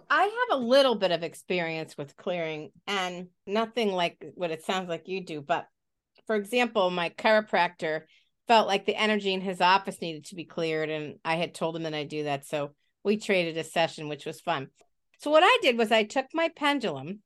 I 0.10 0.24
have 0.24 0.60
a 0.60 0.64
little 0.64 0.96
bit 0.96 1.12
of 1.12 1.24
experience 1.24 1.98
with 1.98 2.18
clearing 2.18 2.72
and 2.86 3.28
nothing 3.48 3.94
like 3.94 4.22
what 4.34 4.52
it 4.52 4.66
sounds 4.66 4.90
like 4.90 5.08
you 5.08 5.24
do. 5.24 5.42
But 5.42 5.68
for 6.28 6.36
example, 6.36 6.90
my 6.90 7.12
chiropractor 7.12 8.02
felt 8.46 8.68
like 8.68 8.86
the 8.86 8.96
energy 8.96 9.34
in 9.34 9.40
his 9.40 9.62
office 9.62 10.02
needed 10.02 10.26
to 10.26 10.36
be 10.36 10.44
cleared. 10.44 10.90
And 10.90 11.16
I 11.24 11.36
had 11.36 11.54
told 11.54 11.78
him 11.78 11.84
that 11.84 11.94
I 11.94 12.04
do 12.04 12.24
that. 12.24 12.46
So 12.46 12.72
we 13.06 13.16
traded 13.16 13.58
a 13.58 13.64
session, 13.64 14.10
which 14.10 14.26
was 14.26 14.42
fun. 14.42 14.68
So 15.22 15.30
what 15.30 15.44
I 15.44 15.58
did 15.62 15.78
was 15.78 15.92
I 15.92 16.04
took 16.04 16.26
my 16.34 16.50
pendulum 16.50 17.20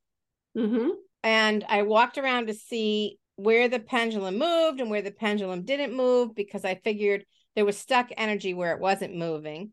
mm-hmm. 0.55 0.89
and 1.23 1.65
I 1.69 1.83
walked 1.83 2.17
around 2.17 2.47
to 2.47 2.53
see 2.53 3.17
where 3.37 3.69
the 3.69 3.79
pendulum 3.79 4.37
moved 4.37 4.81
and 4.81 4.89
where 4.89 5.01
the 5.01 5.11
pendulum 5.11 5.63
didn't 5.63 5.95
move 5.95 6.35
because 6.35 6.65
I 6.65 6.75
figured 6.75 7.25
there 7.55 7.63
was 7.63 7.77
stuck 7.77 8.09
energy 8.17 8.53
where 8.53 8.73
it 8.73 8.81
wasn't 8.81 9.15
moving. 9.15 9.71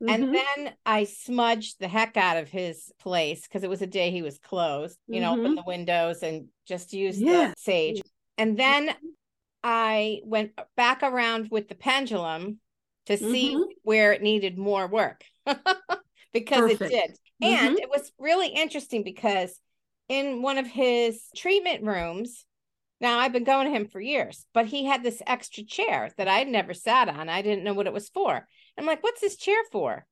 Mm-hmm. 0.00 0.08
And 0.08 0.34
then 0.34 0.74
I 0.84 1.04
smudged 1.04 1.80
the 1.80 1.88
heck 1.88 2.16
out 2.16 2.36
of 2.36 2.48
his 2.48 2.92
place 3.00 3.42
because 3.42 3.64
it 3.64 3.70
was 3.70 3.82
a 3.82 3.86
day 3.86 4.12
he 4.12 4.22
was 4.22 4.38
closed, 4.38 4.96
you 5.08 5.20
know, 5.20 5.32
mm-hmm. 5.32 5.40
open 5.40 5.54
the 5.56 5.64
windows 5.66 6.22
and 6.22 6.46
just 6.68 6.92
use 6.92 7.20
yeah. 7.20 7.48
the 7.48 7.54
sage. 7.58 8.00
And 8.38 8.56
then 8.56 8.94
I 9.64 10.20
went 10.24 10.52
back 10.76 11.02
around 11.02 11.48
with 11.50 11.68
the 11.68 11.74
pendulum 11.74 12.60
to 13.06 13.16
see 13.16 13.54
mm-hmm. 13.54 13.62
where 13.82 14.12
it 14.12 14.22
needed 14.22 14.56
more 14.56 14.86
work 14.86 15.24
because 16.32 16.60
Perfect. 16.60 16.82
it 16.82 16.90
did. 16.90 17.18
And 17.42 17.76
mm-hmm. 17.76 17.82
it 17.82 17.90
was 17.90 18.12
really 18.18 18.48
interesting 18.48 19.02
because 19.04 19.58
in 20.08 20.42
one 20.42 20.58
of 20.58 20.66
his 20.66 21.20
treatment 21.36 21.84
rooms, 21.84 22.44
now 23.00 23.18
I've 23.18 23.32
been 23.32 23.44
going 23.44 23.66
to 23.66 23.76
him 23.76 23.86
for 23.86 24.00
years, 24.00 24.46
but 24.54 24.66
he 24.66 24.84
had 24.84 25.02
this 25.02 25.22
extra 25.26 25.62
chair 25.64 26.10
that 26.16 26.28
I'd 26.28 26.48
never 26.48 26.72
sat 26.72 27.08
on. 27.08 27.28
I 27.28 27.42
didn't 27.42 27.64
know 27.64 27.74
what 27.74 27.86
it 27.86 27.92
was 27.92 28.08
for. 28.08 28.46
I'm 28.78 28.86
like, 28.86 29.02
what's 29.02 29.20
this 29.20 29.36
chair 29.36 29.58
for? 29.70 30.06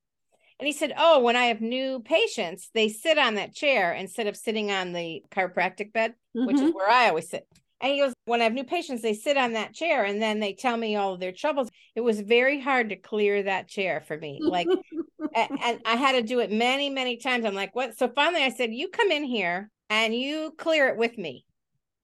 And 0.59 0.67
he 0.67 0.73
said, 0.73 0.93
Oh, 0.97 1.19
when 1.19 1.35
I 1.35 1.45
have 1.45 1.61
new 1.61 1.99
patients, 1.99 2.69
they 2.73 2.89
sit 2.89 3.17
on 3.17 3.35
that 3.35 3.53
chair 3.53 3.93
instead 3.93 4.27
of 4.27 4.37
sitting 4.37 4.71
on 4.71 4.93
the 4.93 5.23
chiropractic 5.31 5.91
bed, 5.91 6.13
mm-hmm. 6.35 6.47
which 6.47 6.55
is 6.55 6.61
mm-hmm. 6.61 6.71
where 6.71 6.89
I 6.89 7.09
always 7.09 7.29
sit. 7.29 7.47
And 7.81 7.91
he 7.91 7.99
goes, 7.99 8.13
When 8.25 8.41
I 8.41 8.45
have 8.45 8.53
new 8.53 8.63
patients, 8.63 9.01
they 9.01 9.13
sit 9.13 9.37
on 9.37 9.53
that 9.53 9.73
chair 9.73 10.05
and 10.05 10.21
then 10.21 10.39
they 10.39 10.53
tell 10.53 10.77
me 10.77 10.95
all 10.95 11.13
of 11.13 11.19
their 11.19 11.31
troubles. 11.31 11.69
It 11.95 12.01
was 12.01 12.19
very 12.21 12.59
hard 12.59 12.89
to 12.89 12.95
clear 12.95 13.43
that 13.43 13.67
chair 13.67 14.01
for 14.07 14.17
me. 14.17 14.39
Like, 14.41 14.67
and, 15.35 15.81
I 15.85 15.95
had 15.95 16.13
to 16.13 16.21
do 16.21 16.39
it 16.39 16.51
many, 16.51 16.89
many 16.89 17.17
times. 17.17 17.45
I'm 17.45 17.55
like, 17.55 17.75
What? 17.75 17.97
So 17.97 18.07
finally 18.07 18.43
I 18.43 18.49
said, 18.49 18.73
You 18.73 18.87
come 18.87 19.11
in 19.11 19.23
here 19.23 19.69
and 19.89 20.15
you 20.15 20.53
clear 20.57 20.87
it 20.87 20.97
with 20.97 21.17
me. 21.17 21.45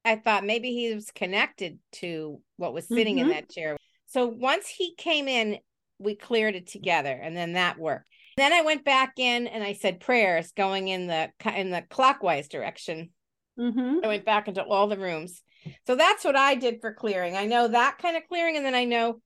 I 0.04 0.16
thought 0.16 0.44
maybe 0.44 0.72
he 0.72 0.94
was 0.94 1.12
connected 1.12 1.78
to 1.94 2.42
what 2.58 2.74
was 2.74 2.88
sitting 2.88 3.18
mm-hmm. 3.18 3.30
in 3.30 3.36
that 3.36 3.50
chair. 3.50 3.78
So 4.08 4.28
once 4.28 4.68
he 4.68 4.96
came 4.96 5.28
in, 5.28 5.60
we 6.00 6.16
cleared 6.16 6.56
it 6.56 6.68
together 6.68 7.12
and 7.12 7.38
then 7.38 7.54
that 7.54 7.78
worked. 7.78 8.06
Then 8.38 8.54
I 8.54 8.62
went 8.62 8.84
back 8.84 9.14
in 9.18 9.48
and 9.48 9.64
I 9.64 9.74
said 9.74 10.00
prayers 10.00 10.52
going 10.54 10.88
in 10.88 11.08
the 11.08 11.30
in 11.56 11.70
the 11.70 11.84
clockwise 11.90 12.48
direction. 12.48 13.12
Mm-hmm. 13.60 14.04
I 14.04 14.08
went 14.08 14.26
back 14.26 14.48
into 14.48 14.64
all 14.64 14.88
the 14.88 14.98
rooms 14.98 15.44
so 15.86 15.96
that's 15.96 16.24
what 16.24 16.36
I 16.36 16.56
did 16.56 16.82
for 16.82 16.94
clearing. 16.94 17.36
I 17.36 17.46
know 17.46 17.68
that 17.68 17.98
kind 18.00 18.18
of 18.18 18.28
clearing, 18.28 18.58
and 18.58 18.66
then 18.66 18.76
I 18.76 18.86
know 18.86 19.22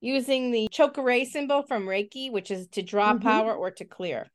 using 0.00 0.50
the 0.50 0.68
choke 0.70 0.98
symbol 1.26 1.62
from 1.62 1.86
Reiki, 1.86 2.30
which 2.30 2.50
is 2.50 2.68
to 2.68 2.82
draw 2.82 3.12
mm-hmm. 3.12 3.22
power 3.22 3.54
or 3.54 3.70
to 3.72 3.84
clear. 3.84 4.30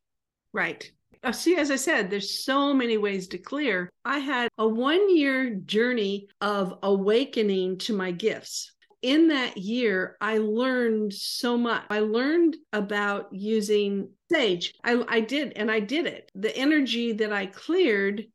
Right. 0.54 0.90
Uh, 1.24 1.32
see, 1.32 1.56
as 1.56 1.72
I 1.72 1.76
said, 1.76 2.10
there's 2.10 2.44
so 2.44 2.74
many 2.74 2.98
ways 2.98 3.28
to 3.30 3.40
clear. 3.40 3.90
I 4.06 4.20
had 4.20 4.50
a 4.60 4.68
one 4.68 5.16
year 5.16 5.56
journey 5.56 6.28
of 6.40 6.78
awakening 6.84 7.80
to 7.80 7.94
my 7.94 8.12
gifts. 8.12 8.72
In 9.02 9.28
that 9.30 9.58
year, 9.58 10.18
I 10.22 10.38
learned 10.38 11.14
so 11.14 11.58
much. 11.58 11.84
I 11.90 12.00
learned 12.00 12.58
about 12.74 13.30
using 13.32 14.10
sage. 14.32 14.74
I, 14.84 15.04
I 15.08 15.20
did, 15.20 15.54
and 15.56 15.70
I 15.70 15.80
did 15.80 16.06
it. 16.06 16.32
The 16.36 16.56
energy 16.56 17.12
that 17.14 17.34
I 17.34 17.48
cleared 17.48 18.26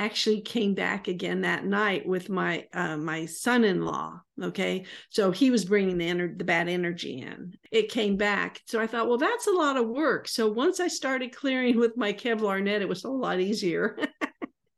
actually 0.00 0.40
came 0.40 0.74
back 0.74 1.08
again 1.08 1.42
that 1.42 1.66
night 1.66 2.06
with 2.06 2.30
my 2.30 2.66
uh, 2.72 2.96
my 2.96 3.26
son-in-law 3.26 4.20
okay? 4.42 4.86
So 5.10 5.30
he 5.30 5.50
was 5.50 5.66
bringing 5.66 5.98
the 5.98 6.08
ener- 6.08 6.38
the 6.38 6.44
bad 6.44 6.66
energy 6.66 7.20
in. 7.20 7.52
It 7.70 7.90
came 7.90 8.16
back. 8.16 8.60
So 8.66 8.80
i 8.80 8.86
thought 8.86 9.08
well 9.08 9.18
that's 9.18 9.46
a 9.46 9.52
lot 9.52 9.76
of 9.76 9.88
work. 9.88 10.26
So 10.28 10.48
once 10.48 10.80
i 10.80 10.88
started 10.88 11.36
clearing 11.36 11.78
with 11.78 11.96
my 11.96 12.12
kevlar 12.12 12.62
net 12.62 12.82
it 12.82 12.88
was 12.88 13.04
a 13.04 13.10
lot 13.10 13.40
easier. 13.40 13.98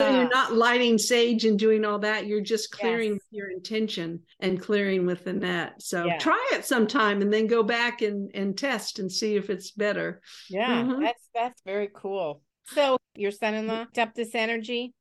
You're 0.01 0.29
not 0.29 0.55
lighting 0.55 0.99
sage 0.99 1.45
and 1.45 1.57
doing 1.57 1.85
all 1.85 2.01
that. 2.01 2.27
You're 2.27 2.41
just 2.41 2.73
clearing 2.73 3.13
yes. 3.13 3.21
your 3.31 3.51
intention 3.53 4.21
and 4.41 4.61
clearing 4.61 5.07
with 5.07 5.23
the 5.23 5.33
net. 5.33 5.81
So 5.81 6.05
yeah. 6.05 6.19
try 6.19 6.51
it 6.55 6.65
sometime 6.65 7.23
and 7.23 7.33
then 7.33 7.47
go 7.47 7.63
back 7.63 8.03
and 8.03 8.29
and 8.35 8.59
test 8.59 8.99
and 8.99 9.11
see 9.11 9.37
if 9.37 9.49
it's 9.49 9.71
better. 9.71 10.21
Yeah. 10.51 10.83
Mm-hmm. 10.83 11.03
that's 11.03 11.29
that's 11.33 11.63
very 11.65 11.89
cool. 11.95 12.43
So 12.65 12.97
your 13.15 13.31
son-in-law 13.31 13.87
up 13.99 14.15
this 14.15 14.35
energy 14.35 14.93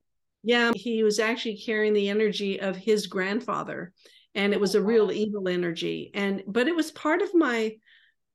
yeah, 0.43 0.71
he 0.75 1.03
was 1.03 1.19
actually 1.19 1.57
carrying 1.57 1.93
the 1.93 2.10
energy 2.10 2.60
of 2.60 2.75
his 2.75 3.07
grandfather 3.07 3.93
and 4.33 4.53
it 4.53 4.60
was 4.60 4.75
a 4.75 4.79
oh, 4.79 4.83
real 4.83 5.12
evil 5.12 5.48
energy 5.48 6.12
and 6.13 6.43
but 6.48 6.67
it 6.67 6.75
was 6.75 6.91
part 6.91 7.21
of 7.21 7.33
my 7.33 7.75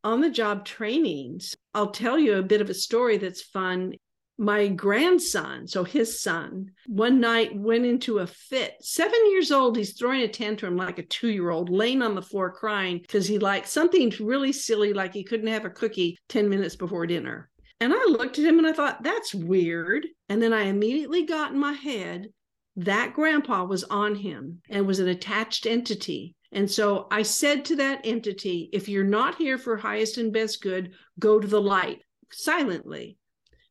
on 0.05 0.21
the 0.21 0.31
job 0.31 0.65
trainings. 0.65 1.57
I'll 1.75 1.91
tell 1.91 2.19
you 2.19 2.37
a 2.37 2.43
bit 2.43 2.61
of 2.61 2.71
a 2.71 2.75
story 2.75 3.19
that's 3.19 3.43
fun. 3.43 3.95
My 4.39 4.69
grandson, 4.69 5.67
so 5.67 5.83
his 5.83 6.21
son, 6.21 6.71
one 6.87 7.21
night 7.21 7.57
went 7.57 7.87
into 7.87 8.19
a 8.19 8.27
fit. 8.27 8.75
Seven 8.83 9.19
years 9.31 9.51
old, 9.51 9.77
he's 9.77 9.99
throwing 9.99 10.21
a 10.21 10.29
tantrum 10.29 10.77
like 10.77 10.99
a 10.99 11.03
two 11.03 11.31
year 11.31 11.51
old, 11.51 11.71
laying 11.71 12.03
on 12.03 12.15
the 12.15 12.23
floor 12.23 12.53
crying 12.53 12.99
because 12.99 13.27
he 13.27 13.39
liked 13.39 13.67
something 13.67 14.13
really 14.21 14.53
silly, 14.53 14.93
like 14.93 15.15
he 15.15 15.25
couldn't 15.25 15.47
have 15.49 15.65
a 15.65 15.71
cookie 15.71 16.19
10 16.29 16.51
minutes 16.51 16.77
before 16.77 17.07
dinner. 17.07 17.49
And 17.81 17.93
I 17.93 18.05
looked 18.09 18.39
at 18.39 18.45
him 18.45 18.59
and 18.59 18.67
I 18.67 18.73
thought, 18.73 19.03
that's 19.03 19.35
weird. 19.35 20.07
And 20.29 20.43
then 20.43 20.53
I 20.53 20.63
immediately 20.63 21.25
got 21.25 21.53
in 21.53 21.59
my 21.59 21.73
head 21.73 22.29
that 22.77 23.15
grandpa 23.15 23.65
was 23.65 23.85
on 23.85 24.15
him 24.15 24.61
and 24.69 24.87
was 24.87 24.99
an 24.99 25.09
attached 25.09 25.67
entity. 25.67 26.35
And 26.53 26.71
so 26.71 27.07
I 27.11 27.23
said 27.23 27.65
to 27.67 27.77
that 27.77 28.03
entity, 28.05 28.69
if 28.73 28.89
you're 28.89 29.05
not 29.05 29.37
here 29.37 29.59
for 29.59 29.77
highest 29.77 30.19
and 30.19 30.33
best 30.33 30.63
good, 30.63 30.93
go 31.19 31.41
to 31.41 31.47
the 31.47 31.61
light 31.61 32.01
silently. 32.33 33.19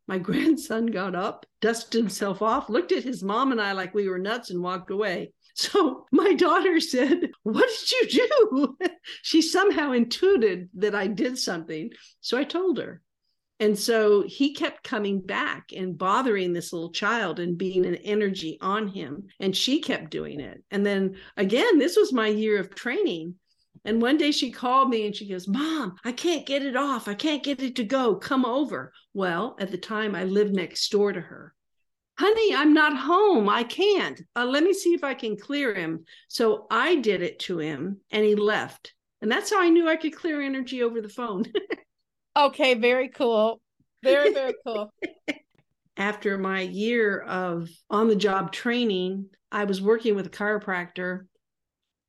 My 0.08 0.18
grandson 0.20 0.88
got 0.88 1.16
up, 1.16 1.46
dusted 1.62 2.00
himself 2.00 2.42
off, 2.42 2.70
looked 2.70 2.92
at 2.92 3.04
his 3.04 3.24
mom 3.24 3.52
and 3.52 3.62
I 3.62 3.72
like 3.72 3.94
we 3.94 4.08
were 4.08 4.20
nuts, 4.20 4.50
and 4.50 4.62
walked 4.62 4.92
away. 4.92 5.32
So 5.56 6.06
my 6.12 6.34
daughter 6.34 6.80
said, 6.80 7.30
What 7.44 7.70
did 7.90 8.12
you 8.12 8.28
do? 8.30 8.78
she 9.22 9.42
somehow 9.42 9.94
intuited 9.94 10.70
that 10.76 10.96
I 10.96 11.08
did 11.08 11.38
something. 11.38 11.92
So 12.22 12.38
I 12.38 12.44
told 12.44 12.78
her. 12.80 13.02
And 13.60 13.78
so 13.78 14.24
he 14.24 14.54
kept 14.54 14.84
coming 14.84 15.22
back 15.22 15.72
and 15.76 15.98
bothering 15.98 16.52
this 16.52 16.74
little 16.74 16.92
child 16.92 17.40
and 17.40 17.58
being 17.58 17.86
an 17.86 17.96
energy 17.96 18.58
on 18.60 18.88
him. 18.88 19.28
And 19.40 19.56
she 19.56 19.80
kept 19.80 20.12
doing 20.12 20.42
it. 20.42 20.62
And 20.72 20.86
then 20.86 21.16
again, 21.38 21.80
this 21.80 21.96
was 21.96 22.12
my 22.12 22.28
year 22.28 22.60
of 22.60 22.76
training. 22.76 23.36
And 23.86 24.02
one 24.02 24.18
day 24.18 24.32
she 24.32 24.52
called 24.52 24.90
me 24.90 25.06
and 25.06 25.16
she 25.16 25.30
goes, 25.30 25.48
Mom, 25.48 25.96
I 26.04 26.12
can't 26.12 26.46
get 26.46 26.64
it 26.64 26.76
off. 26.76 27.08
I 27.08 27.14
can't 27.14 27.44
get 27.44 27.62
it 27.62 27.76
to 27.78 27.84
go. 27.84 28.16
Come 28.16 28.44
over. 28.44 28.92
Well, 29.14 29.56
at 29.60 29.72
the 29.72 29.78
time, 29.78 30.16
I 30.16 30.26
lived 30.26 30.54
next 30.54 30.90
door 30.92 31.14
to 31.14 31.22
her. 31.22 31.54
Honey, 32.18 32.56
I'm 32.56 32.74
not 32.74 32.98
home. 32.98 33.48
I 33.48 33.64
can't. 33.64 34.22
Uh, 34.36 34.46
let 34.46 34.64
me 34.64 34.74
see 34.74 34.94
if 34.94 35.04
I 35.04 35.14
can 35.14 35.38
clear 35.38 35.74
him. 35.74 36.06
So 36.30 36.66
I 36.72 36.96
did 36.96 37.22
it 37.22 37.40
to 37.40 37.60
him 37.60 38.02
and 38.10 38.26
he 38.26 38.36
left. 38.36 38.94
And 39.22 39.32
that's 39.32 39.52
how 39.52 39.62
I 39.62 39.70
knew 39.70 39.88
I 39.88 39.98
could 39.98 40.16
clear 40.16 40.42
energy 40.42 40.82
over 40.82 41.02
the 41.02 41.10
phone. 41.10 41.46
Okay, 42.36 42.74
very 42.76 43.10
cool. 43.10 43.62
Very, 44.04 44.30
very 44.32 44.54
cool. 44.66 44.94
After 45.98 46.38
my 46.38 46.62
year 46.62 47.22
of 47.22 47.70
on 47.90 48.08
the 48.08 48.16
job 48.16 48.52
training, 48.52 49.30
I 49.52 49.64
was 49.64 49.82
working 49.82 50.16
with 50.16 50.26
a 50.28 50.30
chiropractor 50.30 51.28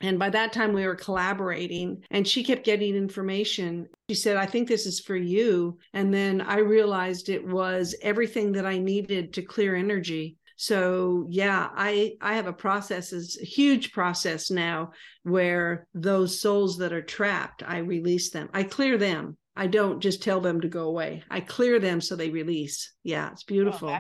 And 0.01 0.19
by 0.19 0.31
that 0.31 0.53
time, 0.53 0.73
we 0.75 0.87
were 0.87 0.95
collaborating, 0.97 2.05
and 2.11 2.29
she 2.29 2.45
kept 2.45 2.65
getting 2.65 2.95
information. 2.97 3.89
She 4.11 4.15
said, 4.17 4.37
I 4.37 4.47
think 4.47 4.69
this 4.69 4.87
is 4.87 5.01
for 5.01 5.17
you. 5.17 5.79
And 5.95 6.13
then 6.13 6.43
I 6.43 6.59
realized 6.59 7.29
it 7.29 7.47
was 7.47 7.95
everything 8.03 8.53
that 8.53 8.67
I 8.67 8.79
needed 8.79 9.33
to 9.35 9.43
clear 9.43 9.75
energy. 9.75 10.37
So 10.57 11.27
yeah, 11.31 11.71
I 11.75 12.17
I 12.21 12.35
have 12.37 12.47
a 12.47 12.53
process, 12.53 13.13
is 13.13 13.39
a 13.41 13.45
huge 13.47 13.93
process 13.93 14.51
now 14.51 14.93
where 15.25 15.87
those 15.95 16.41
souls 16.41 16.79
that 16.79 16.93
are 16.93 17.03
trapped, 17.03 17.63
I 17.67 17.79
release 17.79 18.31
them. 18.31 18.49
I 18.55 18.65
clear 18.65 18.99
them. 18.99 19.37
I 19.57 19.67
don't 19.67 20.01
just 20.01 20.23
tell 20.23 20.41
them 20.41 20.61
to 20.61 20.69
go 20.69 20.85
away. 20.85 21.23
I 21.31 21.41
clear 21.41 21.79
them 21.79 22.01
so 22.01 22.15
they 22.15 22.31
release. 22.31 22.93
Yeah, 23.03 23.31
it's 23.33 23.45
beautiful. 23.45 23.91
Oh, 23.91 23.99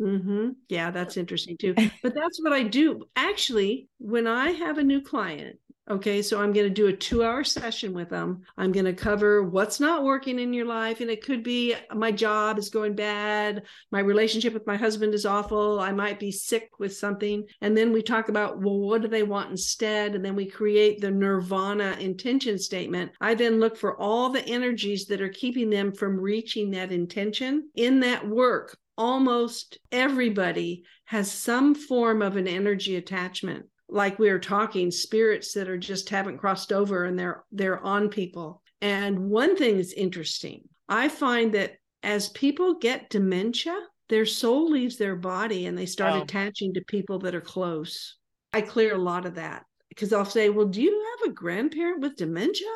Mm-hmm. 0.00 0.50
Yeah, 0.68 0.92
that's 0.92 1.16
interesting 1.16 1.56
too. 1.56 1.74
But 2.02 2.14
that's 2.14 2.40
what 2.40 2.52
I 2.52 2.62
do. 2.62 3.02
Actually, 3.16 3.88
when 3.98 4.28
I 4.28 4.50
have 4.50 4.78
a 4.78 4.84
new 4.84 5.00
client, 5.00 5.58
okay, 5.90 6.22
so 6.22 6.40
I'm 6.40 6.52
going 6.52 6.66
to 6.66 6.70
do 6.70 6.88
a 6.88 6.92
two 6.92 7.24
hour 7.24 7.44
session 7.44 7.92
with 7.92 8.10
them. 8.10 8.42
I'm 8.56 8.72
going 8.72 8.84
to 8.84 8.92
cover 8.92 9.42
what's 9.42 9.80
not 9.80 10.04
working 10.04 10.38
in 10.38 10.52
your 10.52 10.66
life. 10.66 11.00
And 11.00 11.10
it 11.10 11.24
could 11.24 11.42
be 11.42 11.74
my 11.94 12.12
job 12.12 12.58
is 12.58 12.68
going 12.68 12.94
bad. 12.94 13.62
My 13.90 14.00
relationship 14.00 14.54
with 14.54 14.66
my 14.66 14.76
husband 14.76 15.14
is 15.14 15.26
awful. 15.26 15.80
I 15.80 15.92
might 15.92 16.18
be 16.18 16.30
sick 16.30 16.70
with 16.78 16.96
something. 16.96 17.44
And 17.60 17.76
then 17.76 17.92
we 17.92 18.02
talk 18.02 18.28
about, 18.28 18.60
well, 18.60 18.78
what 18.78 19.02
do 19.02 19.08
they 19.08 19.22
want 19.22 19.50
instead? 19.50 20.14
And 20.14 20.24
then 20.24 20.36
we 20.36 20.46
create 20.46 21.00
the 21.00 21.10
nirvana 21.10 21.96
intention 21.98 22.58
statement. 22.58 23.12
I 23.20 23.34
then 23.34 23.60
look 23.60 23.76
for 23.76 23.98
all 24.00 24.30
the 24.30 24.46
energies 24.46 25.06
that 25.06 25.20
are 25.20 25.28
keeping 25.28 25.70
them 25.70 25.92
from 25.92 26.20
reaching 26.20 26.70
that 26.72 26.92
intention 26.92 27.70
in 27.74 28.00
that 28.00 28.26
work 28.26 28.76
almost 28.98 29.78
everybody 29.92 30.82
has 31.04 31.30
some 31.30 31.72
form 31.72 32.20
of 32.20 32.36
an 32.36 32.48
energy 32.48 32.96
attachment 32.96 33.64
like 33.88 34.18
we 34.18 34.30
were 34.30 34.38
talking 34.38 34.90
spirits 34.90 35.52
that 35.52 35.68
are 35.68 35.78
just 35.78 36.08
haven't 36.08 36.38
crossed 36.38 36.72
over 36.72 37.04
and 37.04 37.18
they're 37.18 37.44
they're 37.52 37.82
on 37.84 38.08
people 38.08 38.62
and 38.80 39.18
one 39.18 39.56
thing 39.56 39.76
that's 39.76 39.92
interesting 39.92 40.62
i 40.88 41.08
find 41.08 41.52
that 41.52 41.72
as 42.02 42.28
people 42.30 42.74
get 42.74 43.10
dementia 43.10 43.78
their 44.08 44.26
soul 44.26 44.70
leaves 44.70 44.96
their 44.96 45.16
body 45.16 45.66
and 45.66 45.76
they 45.76 45.86
start 45.86 46.14
oh. 46.14 46.22
attaching 46.22 46.72
to 46.74 46.84
people 46.86 47.18
that 47.18 47.34
are 47.34 47.40
close 47.40 48.16
i 48.52 48.60
clear 48.60 48.94
a 48.94 48.98
lot 48.98 49.26
of 49.26 49.34
that 49.34 49.64
because 49.88 50.12
i'll 50.12 50.24
say 50.24 50.50
well 50.50 50.66
do 50.66 50.82
you 50.82 51.16
have 51.20 51.30
a 51.30 51.34
grandparent 51.34 52.00
with 52.00 52.16
dementia 52.16 52.68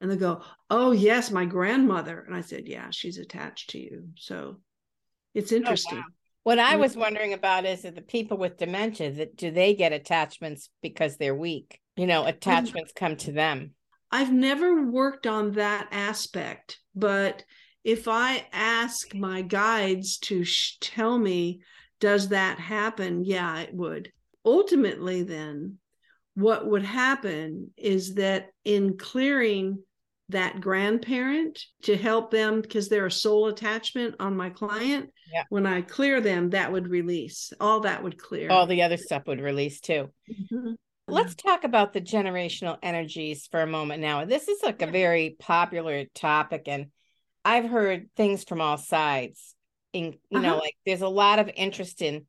and 0.00 0.10
they 0.10 0.16
go 0.16 0.42
oh 0.70 0.90
yes 0.90 1.30
my 1.30 1.44
grandmother 1.44 2.24
and 2.26 2.34
i 2.34 2.40
said 2.40 2.66
yeah 2.66 2.88
she's 2.90 3.18
attached 3.18 3.70
to 3.70 3.78
you 3.78 4.08
so 4.16 4.56
it's 5.34 5.52
interesting. 5.52 5.98
Oh, 5.98 6.00
wow. 6.00 6.06
What 6.48 6.58
I 6.58 6.76
mm. 6.76 6.80
was 6.80 6.96
wondering 6.96 7.34
about 7.34 7.66
is 7.66 7.82
that 7.82 7.94
the 7.94 8.00
people 8.00 8.38
with 8.38 8.56
dementia 8.56 9.12
that 9.12 9.36
do 9.36 9.50
they 9.50 9.74
get 9.74 9.92
attachments 9.92 10.70
because 10.80 11.18
they're 11.18 11.34
weak? 11.34 11.78
You 11.94 12.06
know, 12.06 12.24
attachments 12.24 12.94
come 12.96 13.16
to 13.16 13.32
them. 13.32 13.74
I've 14.10 14.32
never 14.32 14.86
worked 14.86 15.26
on 15.26 15.52
that 15.52 15.88
aspect, 15.92 16.78
but 16.94 17.44
if 17.84 18.08
I 18.08 18.46
ask 18.50 19.14
my 19.14 19.42
guides 19.42 20.16
to 20.20 20.42
sh- 20.42 20.78
tell 20.80 21.18
me, 21.18 21.60
does 22.00 22.28
that 22.28 22.58
happen? 22.58 23.24
Yeah, 23.26 23.58
it 23.58 23.74
would. 23.74 24.10
Ultimately, 24.42 25.24
then, 25.24 25.76
what 26.34 26.66
would 26.66 26.82
happen 26.82 27.72
is 27.76 28.14
that 28.14 28.46
in 28.64 28.96
clearing 28.96 29.82
that 30.30 30.60
grandparent 30.60 31.58
to 31.82 31.96
help 31.96 32.30
them 32.30 32.60
because 32.60 32.88
they're 32.88 33.06
a 33.06 33.10
soul 33.10 33.46
attachment 33.46 34.16
on 34.20 34.36
my 34.36 34.50
client. 34.50 35.10
Yeah. 35.32 35.44
When 35.48 35.66
I 35.66 35.82
clear 35.82 36.20
them, 36.20 36.50
that 36.50 36.70
would 36.70 36.88
release. 36.88 37.52
All 37.60 37.80
that 37.80 38.02
would 38.02 38.18
clear. 38.18 38.50
All 38.50 38.66
the 38.66 38.82
other 38.82 38.96
stuff 38.96 39.26
would 39.26 39.40
release 39.40 39.80
too. 39.80 40.10
Mm-hmm. 40.30 40.72
Let's 41.10 41.34
talk 41.34 41.64
about 41.64 41.94
the 41.94 42.02
generational 42.02 42.76
energies 42.82 43.48
for 43.50 43.62
a 43.62 43.66
moment 43.66 44.02
now. 44.02 44.26
This 44.26 44.46
is 44.46 44.62
like 44.62 44.82
a 44.82 44.90
very 44.90 45.36
popular 45.38 46.04
topic, 46.14 46.64
and 46.66 46.88
I've 47.44 47.64
heard 47.64 48.10
things 48.14 48.44
from 48.44 48.60
all 48.60 48.76
sides. 48.76 49.54
In 49.94 50.18
you 50.28 50.38
uh-huh. 50.38 50.40
know, 50.42 50.58
like 50.58 50.76
there's 50.84 51.00
a 51.00 51.08
lot 51.08 51.38
of 51.38 51.50
interest 51.56 52.02
in 52.02 52.26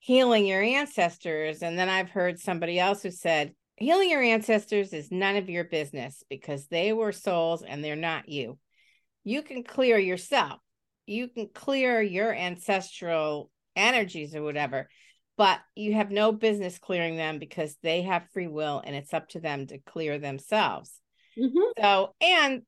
healing 0.00 0.44
your 0.44 0.60
ancestors, 0.60 1.62
and 1.62 1.78
then 1.78 1.88
I've 1.88 2.10
heard 2.10 2.40
somebody 2.40 2.80
else 2.80 3.02
who 3.04 3.12
said 3.12 3.54
healing 3.76 4.10
your 4.10 4.22
ancestors 4.22 4.92
is 4.92 5.10
none 5.10 5.36
of 5.36 5.50
your 5.50 5.64
business 5.64 6.22
because 6.28 6.66
they 6.66 6.92
were 6.92 7.12
souls 7.12 7.62
and 7.62 7.84
they're 7.84 7.96
not 7.96 8.28
you. 8.28 8.58
You 9.24 9.42
can 9.42 9.64
clear 9.64 9.98
yourself, 9.98 10.60
you 11.06 11.28
can 11.28 11.48
clear 11.52 12.00
your 12.00 12.32
ancestral 12.32 13.50
energies 13.74 14.34
or 14.34 14.42
whatever, 14.42 14.88
but 15.36 15.60
you 15.74 15.94
have 15.94 16.10
no 16.10 16.32
business 16.32 16.78
clearing 16.78 17.16
them 17.16 17.38
because 17.38 17.76
they 17.82 18.02
have 18.02 18.30
free 18.32 18.46
will 18.46 18.82
and 18.84 18.96
it's 18.96 19.12
up 19.12 19.28
to 19.30 19.40
them 19.40 19.66
to 19.66 19.78
clear 19.78 20.18
themselves. 20.18 21.00
Mm-hmm. 21.38 21.82
So, 21.82 22.14
and 22.20 22.62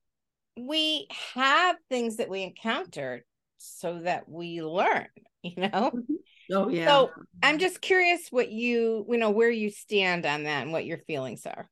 we 0.57 1.07
have 1.35 1.77
things 1.89 2.17
that 2.17 2.29
we 2.29 2.43
encounter 2.43 3.25
so 3.57 4.01
that 4.01 4.29
we 4.29 4.63
learn, 4.63 5.07
you 5.43 5.55
know? 5.57 5.69
Mm-hmm. 5.95 6.15
Oh 6.53 6.69
yeah. 6.69 6.87
So 6.87 7.11
I'm 7.43 7.59
just 7.59 7.81
curious 7.81 8.29
what 8.31 8.51
you, 8.51 9.07
you 9.09 9.19
know, 9.19 9.31
where 9.31 9.51
you 9.51 9.71
stand 9.71 10.27
on 10.27 10.45
that 10.45 10.63
and 10.63 10.73
what 10.73 10.87
your 10.87 10.99
feelings 10.99 11.47
are. 11.47 11.69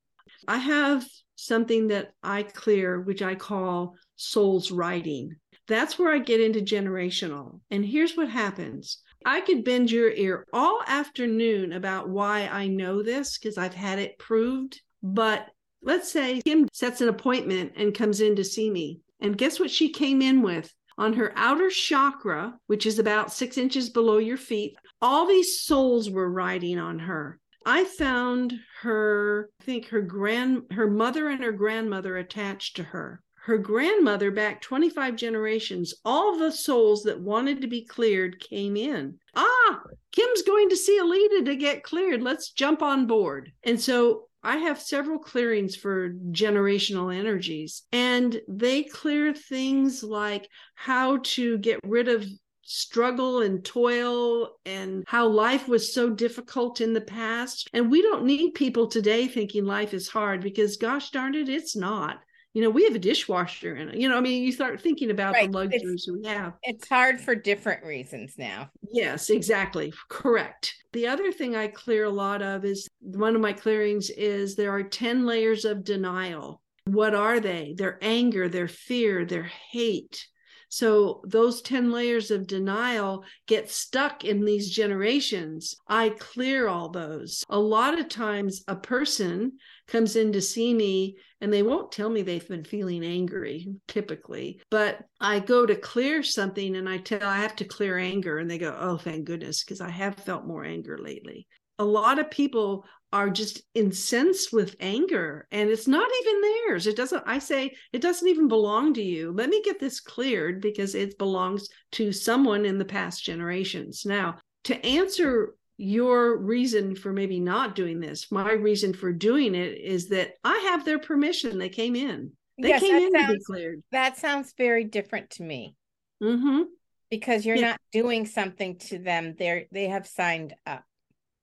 I 0.48 0.58
have 0.58 1.04
something 1.36 1.88
that 1.88 2.12
I 2.22 2.42
clear, 2.42 3.00
which 3.00 3.22
I 3.22 3.34
call 3.34 3.94
soul's 4.16 4.70
writing. 4.70 5.36
That's 5.68 5.98
where 5.98 6.12
I 6.12 6.18
get 6.18 6.40
into 6.40 6.60
generational. 6.60 7.60
And 7.70 7.84
here's 7.84 8.16
what 8.16 8.28
happens. 8.28 8.98
I 9.24 9.40
could 9.40 9.64
bend 9.64 9.90
your 9.90 10.10
ear 10.10 10.46
all 10.52 10.80
afternoon 10.86 11.72
about 11.72 12.08
why 12.08 12.46
I 12.46 12.68
know 12.68 13.02
this 13.02 13.38
because 13.38 13.58
I've 13.58 13.74
had 13.74 13.98
it 13.98 14.18
proved. 14.18 14.80
But 15.02 15.48
let's 15.82 16.10
say 16.10 16.40
Kim 16.42 16.68
sets 16.72 17.00
an 17.00 17.08
appointment 17.08 17.72
and 17.76 17.94
comes 17.94 18.20
in 18.20 18.36
to 18.36 18.44
see 18.44 18.70
me. 18.70 19.00
And 19.20 19.36
guess 19.36 19.58
what 19.58 19.70
she 19.70 19.88
came 19.90 20.22
in 20.22 20.42
with? 20.42 20.72
On 20.98 21.12
her 21.14 21.32
outer 21.36 21.70
chakra, 21.70 22.58
which 22.66 22.86
is 22.86 22.98
about 22.98 23.32
six 23.32 23.58
inches 23.58 23.90
below 23.90 24.18
your 24.18 24.36
feet, 24.36 24.76
all 25.02 25.26
these 25.26 25.60
souls 25.60 26.10
were 26.10 26.30
riding 26.30 26.78
on 26.78 26.98
her. 27.00 27.38
I 27.66 27.84
found 27.84 28.54
her, 28.82 29.50
I 29.60 29.64
think 29.64 29.88
her 29.88 30.00
grand, 30.00 30.62
her 30.70 30.88
mother 30.88 31.28
and 31.28 31.42
her 31.42 31.52
grandmother 31.52 32.16
attached 32.16 32.76
to 32.76 32.84
her. 32.84 33.22
Her 33.34 33.58
grandmother, 33.58 34.30
back 34.30 34.60
25 34.60 35.14
generations, 35.16 35.94
all 36.04 36.36
the 36.36 36.50
souls 36.50 37.02
that 37.04 37.20
wanted 37.20 37.60
to 37.60 37.68
be 37.68 37.84
cleared 37.84 38.40
came 38.40 38.76
in. 38.76 39.18
Ah, 39.36 39.82
Kim's 40.12 40.42
going 40.42 40.68
to 40.70 40.76
see 40.76 40.98
Alida 40.98 41.44
to 41.44 41.54
get 41.56 41.84
cleared. 41.84 42.22
Let's 42.22 42.50
jump 42.50 42.82
on 42.82 43.06
board. 43.06 43.52
And 43.62 43.80
so 43.80 44.25
I 44.46 44.58
have 44.58 44.80
several 44.80 45.18
clearings 45.18 45.74
for 45.74 46.10
generational 46.30 47.14
energies, 47.14 47.82
and 47.90 48.40
they 48.48 48.84
clear 48.84 49.34
things 49.34 50.04
like 50.04 50.48
how 50.76 51.18
to 51.34 51.58
get 51.58 51.80
rid 51.84 52.06
of 52.06 52.24
struggle 52.62 53.42
and 53.42 53.64
toil 53.64 54.56
and 54.64 55.04
how 55.06 55.26
life 55.26 55.66
was 55.66 55.92
so 55.92 56.10
difficult 56.10 56.80
in 56.80 56.92
the 56.92 57.00
past. 57.00 57.68
And 57.72 57.90
we 57.90 58.02
don't 58.02 58.24
need 58.24 58.54
people 58.54 58.86
today 58.86 59.26
thinking 59.26 59.64
life 59.64 59.92
is 59.92 60.08
hard 60.08 60.42
because, 60.42 60.76
gosh 60.76 61.10
darn 61.10 61.34
it, 61.34 61.48
it's 61.48 61.74
not 61.74 62.20
you 62.56 62.62
know, 62.62 62.70
we 62.70 62.84
have 62.84 62.94
a 62.94 62.98
dishwasher 62.98 63.74
and 63.74 64.00
you 64.00 64.08
know, 64.08 64.16
I 64.16 64.22
mean, 64.22 64.42
you 64.42 64.50
start 64.50 64.80
thinking 64.80 65.10
about 65.10 65.34
right. 65.34 65.52
the 65.52 65.58
luxuries 65.58 66.08
it's, 66.08 66.10
we 66.10 66.26
have. 66.26 66.54
It's 66.62 66.88
hard 66.88 67.20
for 67.20 67.34
different 67.34 67.84
reasons 67.84 68.36
now. 68.38 68.70
Yes, 68.90 69.28
exactly. 69.28 69.92
Correct. 70.08 70.74
The 70.94 71.06
other 71.06 71.32
thing 71.32 71.54
I 71.54 71.66
clear 71.66 72.04
a 72.04 72.10
lot 72.10 72.40
of 72.40 72.64
is 72.64 72.88
one 73.00 73.34
of 73.34 73.42
my 73.42 73.52
clearings 73.52 74.08
is 74.08 74.56
there 74.56 74.70
are 74.70 74.82
10 74.82 75.26
layers 75.26 75.66
of 75.66 75.84
denial. 75.84 76.62
What 76.86 77.14
are 77.14 77.40
they? 77.40 77.74
Their 77.76 77.98
anger, 78.00 78.48
their 78.48 78.68
fear, 78.68 79.26
their 79.26 79.50
hate. 79.70 80.26
So 80.68 81.22
those 81.24 81.62
10 81.62 81.90
layers 81.90 82.30
of 82.30 82.46
denial 82.46 83.24
get 83.46 83.70
stuck 83.70 84.24
in 84.24 84.44
these 84.44 84.70
generations. 84.70 85.76
I 85.88 86.10
clear 86.10 86.68
all 86.68 86.88
those. 86.88 87.44
A 87.48 87.58
lot 87.58 87.98
of 87.98 88.08
times, 88.08 88.64
a 88.68 88.76
person 88.76 89.52
comes 89.86 90.16
in 90.16 90.32
to 90.32 90.40
see 90.40 90.74
me 90.74 91.16
and 91.40 91.52
they 91.52 91.62
won't 91.62 91.92
tell 91.92 92.08
me 92.08 92.22
they've 92.22 92.48
been 92.48 92.64
feeling 92.64 93.04
angry 93.04 93.68
typically 93.86 94.60
but 94.70 94.98
i 95.20 95.38
go 95.38 95.64
to 95.64 95.76
clear 95.76 96.22
something 96.22 96.76
and 96.76 96.88
i 96.88 96.96
tell 96.98 97.22
i 97.22 97.36
have 97.36 97.54
to 97.54 97.64
clear 97.64 97.98
anger 97.98 98.38
and 98.38 98.50
they 98.50 98.58
go 98.58 98.76
oh 98.80 98.96
thank 98.96 99.24
goodness 99.24 99.62
because 99.62 99.80
i 99.80 99.88
have 99.88 100.16
felt 100.16 100.46
more 100.46 100.64
anger 100.64 100.98
lately 100.98 101.46
a 101.78 101.84
lot 101.84 102.18
of 102.18 102.30
people 102.30 102.84
are 103.12 103.30
just 103.30 103.62
incensed 103.74 104.52
with 104.52 104.76
anger 104.80 105.46
and 105.52 105.70
it's 105.70 105.86
not 105.86 106.10
even 106.20 106.40
theirs 106.40 106.86
it 106.86 106.96
doesn't 106.96 107.22
i 107.26 107.38
say 107.38 107.72
it 107.92 108.02
doesn't 108.02 108.28
even 108.28 108.48
belong 108.48 108.92
to 108.92 109.02
you 109.02 109.32
let 109.32 109.48
me 109.48 109.62
get 109.62 109.78
this 109.78 110.00
cleared 110.00 110.60
because 110.60 110.94
it 110.94 111.16
belongs 111.16 111.68
to 111.92 112.12
someone 112.12 112.64
in 112.64 112.78
the 112.78 112.84
past 112.84 113.24
generations 113.24 114.04
now 114.04 114.36
to 114.64 114.84
answer 114.84 115.54
your 115.78 116.38
reason 116.38 116.94
for 116.94 117.12
maybe 117.12 117.38
not 117.38 117.74
doing 117.74 118.00
this. 118.00 118.30
My 118.32 118.52
reason 118.52 118.92
for 118.94 119.12
doing 119.12 119.54
it 119.54 119.78
is 119.78 120.08
that 120.08 120.32
I 120.42 120.56
have 120.70 120.84
their 120.84 120.98
permission. 120.98 121.58
They 121.58 121.68
came 121.68 121.94
in. 121.94 122.32
They 122.60 122.68
yes, 122.68 122.80
came 122.80 122.96
in 122.96 123.12
sounds, 123.12 123.26
to 123.26 123.38
be 123.38 123.44
cleared. 123.44 123.82
That 123.92 124.16
sounds 124.16 124.54
very 124.56 124.84
different 124.84 125.30
to 125.30 125.42
me. 125.42 125.76
Mm-hmm. 126.22 126.62
Because 127.10 127.44
you're 127.44 127.56
yeah. 127.56 127.72
not 127.72 127.80
doing 127.92 128.26
something 128.26 128.78
to 128.78 128.98
them. 128.98 129.34
They're 129.38 129.66
they 129.70 129.88
have 129.88 130.06
signed 130.06 130.54
up. 130.66 130.82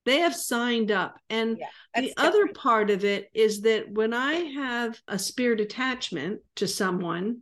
They 0.05 0.19
have 0.19 0.35
signed 0.35 0.91
up. 0.91 1.17
And 1.29 1.57
Yeah, 1.57 1.67
the 1.95 2.01
that's 2.01 2.13
other 2.17 2.47
part 2.47 2.89
of 2.89 3.05
it 3.05 3.29
is 3.33 3.61
that 3.61 3.89
when 3.89 4.13
I 4.13 4.33
have 4.33 4.99
a 5.07 5.17
spirit 5.17 5.61
attachment 5.61 6.41
to 6.55 6.67
someone, 6.67 7.41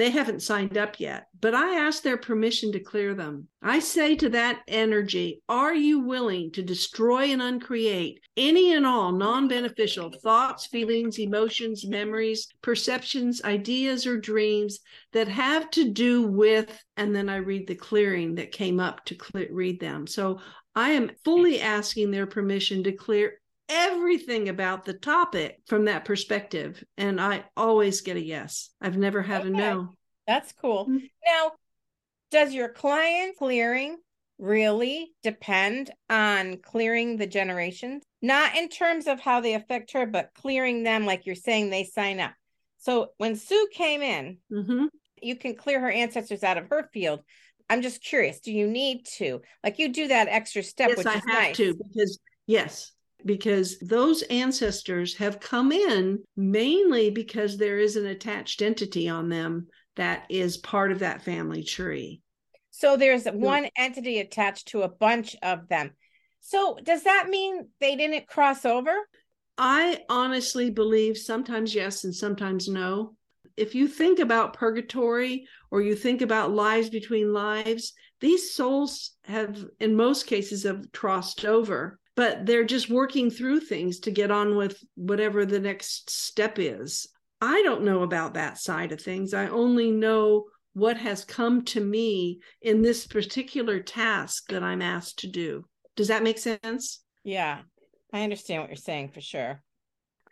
they 0.00 0.08
haven't 0.08 0.40
signed 0.40 0.78
up 0.78 0.98
yet, 0.98 1.26
but 1.42 1.54
I 1.54 1.74
ask 1.74 2.02
their 2.02 2.16
permission 2.16 2.72
to 2.72 2.80
clear 2.80 3.14
them. 3.14 3.48
I 3.60 3.80
say 3.80 4.16
to 4.16 4.30
that 4.30 4.62
energy, 4.66 5.42
Are 5.46 5.74
you 5.74 6.00
willing 6.00 6.52
to 6.52 6.62
destroy 6.62 7.24
and 7.24 7.42
uncreate 7.42 8.18
any 8.34 8.72
and 8.72 8.86
all 8.86 9.12
non 9.12 9.46
beneficial 9.46 10.10
thoughts, 10.22 10.66
feelings, 10.68 11.18
emotions, 11.18 11.86
memories, 11.86 12.48
perceptions, 12.62 13.44
ideas, 13.44 14.06
or 14.06 14.18
dreams 14.18 14.78
that 15.12 15.28
have 15.28 15.70
to 15.72 15.90
do 15.90 16.22
with? 16.22 16.82
And 16.96 17.14
then 17.14 17.28
I 17.28 17.36
read 17.36 17.66
the 17.66 17.74
clearing 17.74 18.36
that 18.36 18.52
came 18.52 18.80
up 18.80 19.04
to 19.04 19.18
read 19.50 19.80
them. 19.80 20.06
So 20.06 20.40
I 20.74 20.92
am 20.92 21.10
fully 21.24 21.60
asking 21.60 22.10
their 22.10 22.26
permission 22.26 22.84
to 22.84 22.92
clear 22.92 23.39
everything 23.70 24.48
about 24.48 24.84
the 24.84 24.92
topic 24.92 25.60
from 25.66 25.86
that 25.86 26.04
perspective. 26.04 26.82
And 26.98 27.20
I 27.20 27.44
always 27.56 28.00
get 28.00 28.16
a 28.16 28.20
yes. 28.22 28.70
I've 28.80 28.98
never 28.98 29.22
had 29.22 29.44
a 29.44 29.50
no. 29.50 29.96
That's 30.26 30.52
cool. 30.52 30.86
Mhm. 30.88 31.08
Now, 31.26 31.52
does 32.30 32.52
your 32.52 32.68
client 32.68 33.36
clearing 33.38 33.96
really 34.38 35.12
depend 35.22 35.90
on 36.08 36.58
clearing 36.58 37.16
the 37.16 37.26
generations? 37.26 38.02
Not 38.22 38.56
in 38.56 38.68
terms 38.68 39.06
of 39.06 39.20
how 39.20 39.40
they 39.40 39.54
affect 39.54 39.92
her, 39.92 40.06
but 40.06 40.30
clearing 40.34 40.82
them, 40.82 41.06
like 41.06 41.26
you're 41.26 41.34
saying, 41.34 41.70
they 41.70 41.84
sign 41.84 42.20
up. 42.20 42.32
So 42.78 43.12
when 43.18 43.36
Sue 43.36 43.68
came 43.72 44.02
in, 44.02 44.38
hmm 44.50 44.86
you 45.22 45.36
can 45.36 45.54
clear 45.54 45.80
her 45.80 45.90
ancestors 45.90 46.42
out 46.42 46.58
of 46.58 46.68
her 46.68 46.88
field. 46.92 47.20
I'm 47.68 47.82
just 47.82 48.02
curious, 48.02 48.40
do 48.40 48.52
you 48.52 48.66
need 48.66 49.06
to? 49.18 49.42
Like 49.62 49.78
you 49.78 49.90
do 49.90 50.08
that 50.08 50.28
extra 50.28 50.62
step, 50.62 50.88
Yes, 50.88 50.98
which 50.98 51.06
I 51.06 51.16
is 51.16 51.24
have 51.26 51.26
nice. 51.26 51.56
to 51.56 51.74
because, 51.74 52.18
yes, 52.46 52.92
because 53.24 53.78
those 53.78 54.22
ancestors 54.22 55.16
have 55.16 55.40
come 55.40 55.72
in 55.72 56.22
mainly 56.36 57.10
because 57.10 57.56
there 57.56 57.78
is 57.78 57.96
an 57.96 58.06
attached 58.06 58.62
entity 58.62 59.08
on 59.08 59.28
them 59.28 59.66
that 59.96 60.24
is 60.30 60.56
part 60.56 60.92
of 60.92 61.00
that 61.00 61.22
family 61.22 61.62
tree. 61.62 62.20
So 62.70 62.96
there's 62.96 63.26
one 63.26 63.68
entity 63.76 64.20
attached 64.20 64.68
to 64.68 64.82
a 64.82 64.88
bunch 64.88 65.36
of 65.42 65.68
them. 65.68 65.92
So 66.40 66.78
does 66.82 67.02
that 67.02 67.28
mean 67.28 67.68
they 67.80 67.96
didn't 67.96 68.26
cross 68.26 68.64
over? 68.64 68.94
I 69.58 69.98
honestly 70.08 70.70
believe 70.70 71.18
sometimes 71.18 71.74
yes 71.74 72.04
and 72.04 72.14
sometimes 72.14 72.68
no. 72.68 73.14
If 73.56 73.74
you 73.74 73.88
think 73.88 74.18
about 74.18 74.54
purgatory 74.54 75.46
or 75.70 75.82
you 75.82 75.94
think 75.94 76.22
about 76.22 76.52
lives 76.52 76.88
between 76.88 77.34
lives, 77.34 77.92
these 78.20 78.54
souls 78.54 79.12
have, 79.24 79.62
in 79.78 79.94
most 79.94 80.26
cases, 80.26 80.62
have 80.62 80.90
crossed 80.92 81.44
over, 81.44 81.98
but 82.20 82.44
they're 82.44 82.64
just 82.64 82.90
working 82.90 83.30
through 83.30 83.60
things 83.60 84.00
to 84.00 84.10
get 84.10 84.30
on 84.30 84.54
with 84.54 84.84
whatever 84.94 85.46
the 85.46 85.58
next 85.58 86.10
step 86.10 86.58
is. 86.58 87.06
I 87.40 87.62
don't 87.62 87.82
know 87.82 88.02
about 88.02 88.34
that 88.34 88.58
side 88.58 88.92
of 88.92 89.00
things. 89.00 89.32
I 89.32 89.48
only 89.48 89.90
know 89.90 90.44
what 90.74 90.98
has 90.98 91.24
come 91.24 91.64
to 91.64 91.80
me 91.80 92.40
in 92.60 92.82
this 92.82 93.06
particular 93.06 93.80
task 93.80 94.50
that 94.50 94.62
I'm 94.62 94.82
asked 94.82 95.20
to 95.20 95.28
do. 95.28 95.64
Does 95.96 96.08
that 96.08 96.22
make 96.22 96.36
sense? 96.36 97.00
Yeah, 97.24 97.60
I 98.12 98.22
understand 98.22 98.60
what 98.60 98.68
you're 98.68 98.76
saying 98.76 99.12
for 99.14 99.22
sure. 99.22 99.62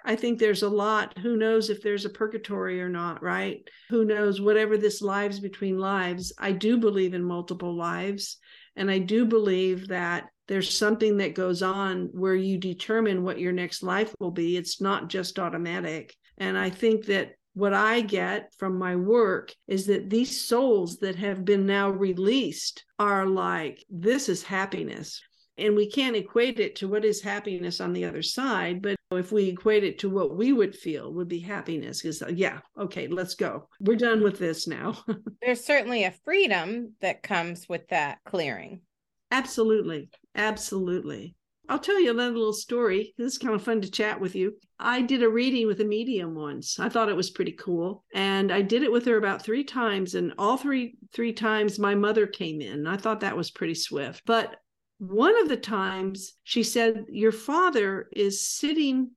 I 0.04 0.14
think 0.14 0.38
there's 0.38 0.64
a 0.64 0.68
lot. 0.68 1.16
Who 1.16 1.38
knows 1.38 1.70
if 1.70 1.82
there's 1.82 2.04
a 2.04 2.10
purgatory 2.10 2.82
or 2.82 2.90
not, 2.90 3.22
right? 3.22 3.66
Who 3.88 4.04
knows? 4.04 4.42
Whatever 4.42 4.76
this 4.76 5.00
lives 5.00 5.40
between 5.40 5.78
lives, 5.78 6.34
I 6.38 6.52
do 6.52 6.76
believe 6.76 7.14
in 7.14 7.24
multiple 7.24 7.74
lives. 7.74 8.36
And 8.78 8.90
I 8.90 8.98
do 8.98 9.26
believe 9.26 9.88
that 9.88 10.28
there's 10.46 10.72
something 10.72 11.18
that 11.18 11.34
goes 11.34 11.62
on 11.62 12.08
where 12.12 12.34
you 12.34 12.56
determine 12.56 13.22
what 13.22 13.40
your 13.40 13.52
next 13.52 13.82
life 13.82 14.14
will 14.18 14.30
be. 14.30 14.56
It's 14.56 14.80
not 14.80 15.08
just 15.08 15.38
automatic. 15.38 16.16
And 16.38 16.56
I 16.56 16.70
think 16.70 17.06
that 17.06 17.32
what 17.54 17.74
I 17.74 18.00
get 18.00 18.52
from 18.56 18.78
my 18.78 18.94
work 18.94 19.52
is 19.66 19.86
that 19.86 20.08
these 20.08 20.40
souls 20.46 20.98
that 20.98 21.16
have 21.16 21.44
been 21.44 21.66
now 21.66 21.90
released 21.90 22.84
are 23.00 23.26
like, 23.26 23.84
this 23.90 24.28
is 24.28 24.44
happiness. 24.44 25.20
And 25.58 25.74
we 25.74 25.90
can't 25.90 26.16
equate 26.16 26.60
it 26.60 26.76
to 26.76 26.88
what 26.88 27.04
is 27.04 27.20
happiness 27.20 27.80
on 27.80 27.92
the 27.92 28.04
other 28.04 28.22
side, 28.22 28.80
but 28.80 28.96
if 29.10 29.32
we 29.32 29.48
equate 29.48 29.84
it 29.84 29.98
to 30.00 30.10
what 30.10 30.36
we 30.36 30.52
would 30.52 30.74
feel 30.76 31.12
would 31.14 31.28
be 31.28 31.40
happiness, 31.40 32.02
because 32.02 32.22
uh, 32.22 32.28
yeah, 32.28 32.60
okay, 32.78 33.08
let's 33.08 33.34
go. 33.34 33.68
We're 33.80 33.96
done 33.96 34.22
with 34.22 34.38
this 34.38 34.66
now. 34.66 34.98
There's 35.42 35.64
certainly 35.64 36.04
a 36.04 36.14
freedom 36.24 36.92
that 37.00 37.22
comes 37.22 37.68
with 37.68 37.88
that 37.88 38.18
clearing. 38.24 38.82
absolutely. 39.30 40.10
Absolutely. 40.34 41.34
I'll 41.70 41.78
tell 41.78 42.00
you 42.00 42.10
another 42.10 42.36
little 42.36 42.52
story. 42.54 43.12
This 43.18 43.32
is 43.32 43.38
kind 43.38 43.54
of 43.54 43.62
fun 43.62 43.82
to 43.82 43.90
chat 43.90 44.18
with 44.20 44.34
you. 44.34 44.54
I 44.78 45.02
did 45.02 45.22
a 45.22 45.28
reading 45.28 45.66
with 45.66 45.80
a 45.80 45.84
medium 45.84 46.34
once. 46.34 46.78
I 46.78 46.88
thought 46.88 47.10
it 47.10 47.16
was 47.16 47.28
pretty 47.30 47.52
cool. 47.52 48.04
And 48.14 48.50
I 48.50 48.62
did 48.62 48.82
it 48.82 48.92
with 48.92 49.04
her 49.04 49.18
about 49.18 49.42
three 49.44 49.64
times. 49.64 50.14
And 50.14 50.32
all 50.38 50.56
three 50.56 50.96
three 51.12 51.32
times 51.34 51.78
my 51.78 51.94
mother 51.94 52.26
came 52.26 52.62
in. 52.62 52.86
I 52.86 52.96
thought 52.96 53.20
that 53.20 53.36
was 53.36 53.50
pretty 53.50 53.74
swift. 53.74 54.22
But 54.24 54.56
one 54.98 55.40
of 55.40 55.48
the 55.48 55.56
times 55.56 56.34
she 56.44 56.62
said, 56.62 57.06
Your 57.08 57.32
father 57.32 58.08
is 58.12 58.46
sitting 58.46 59.10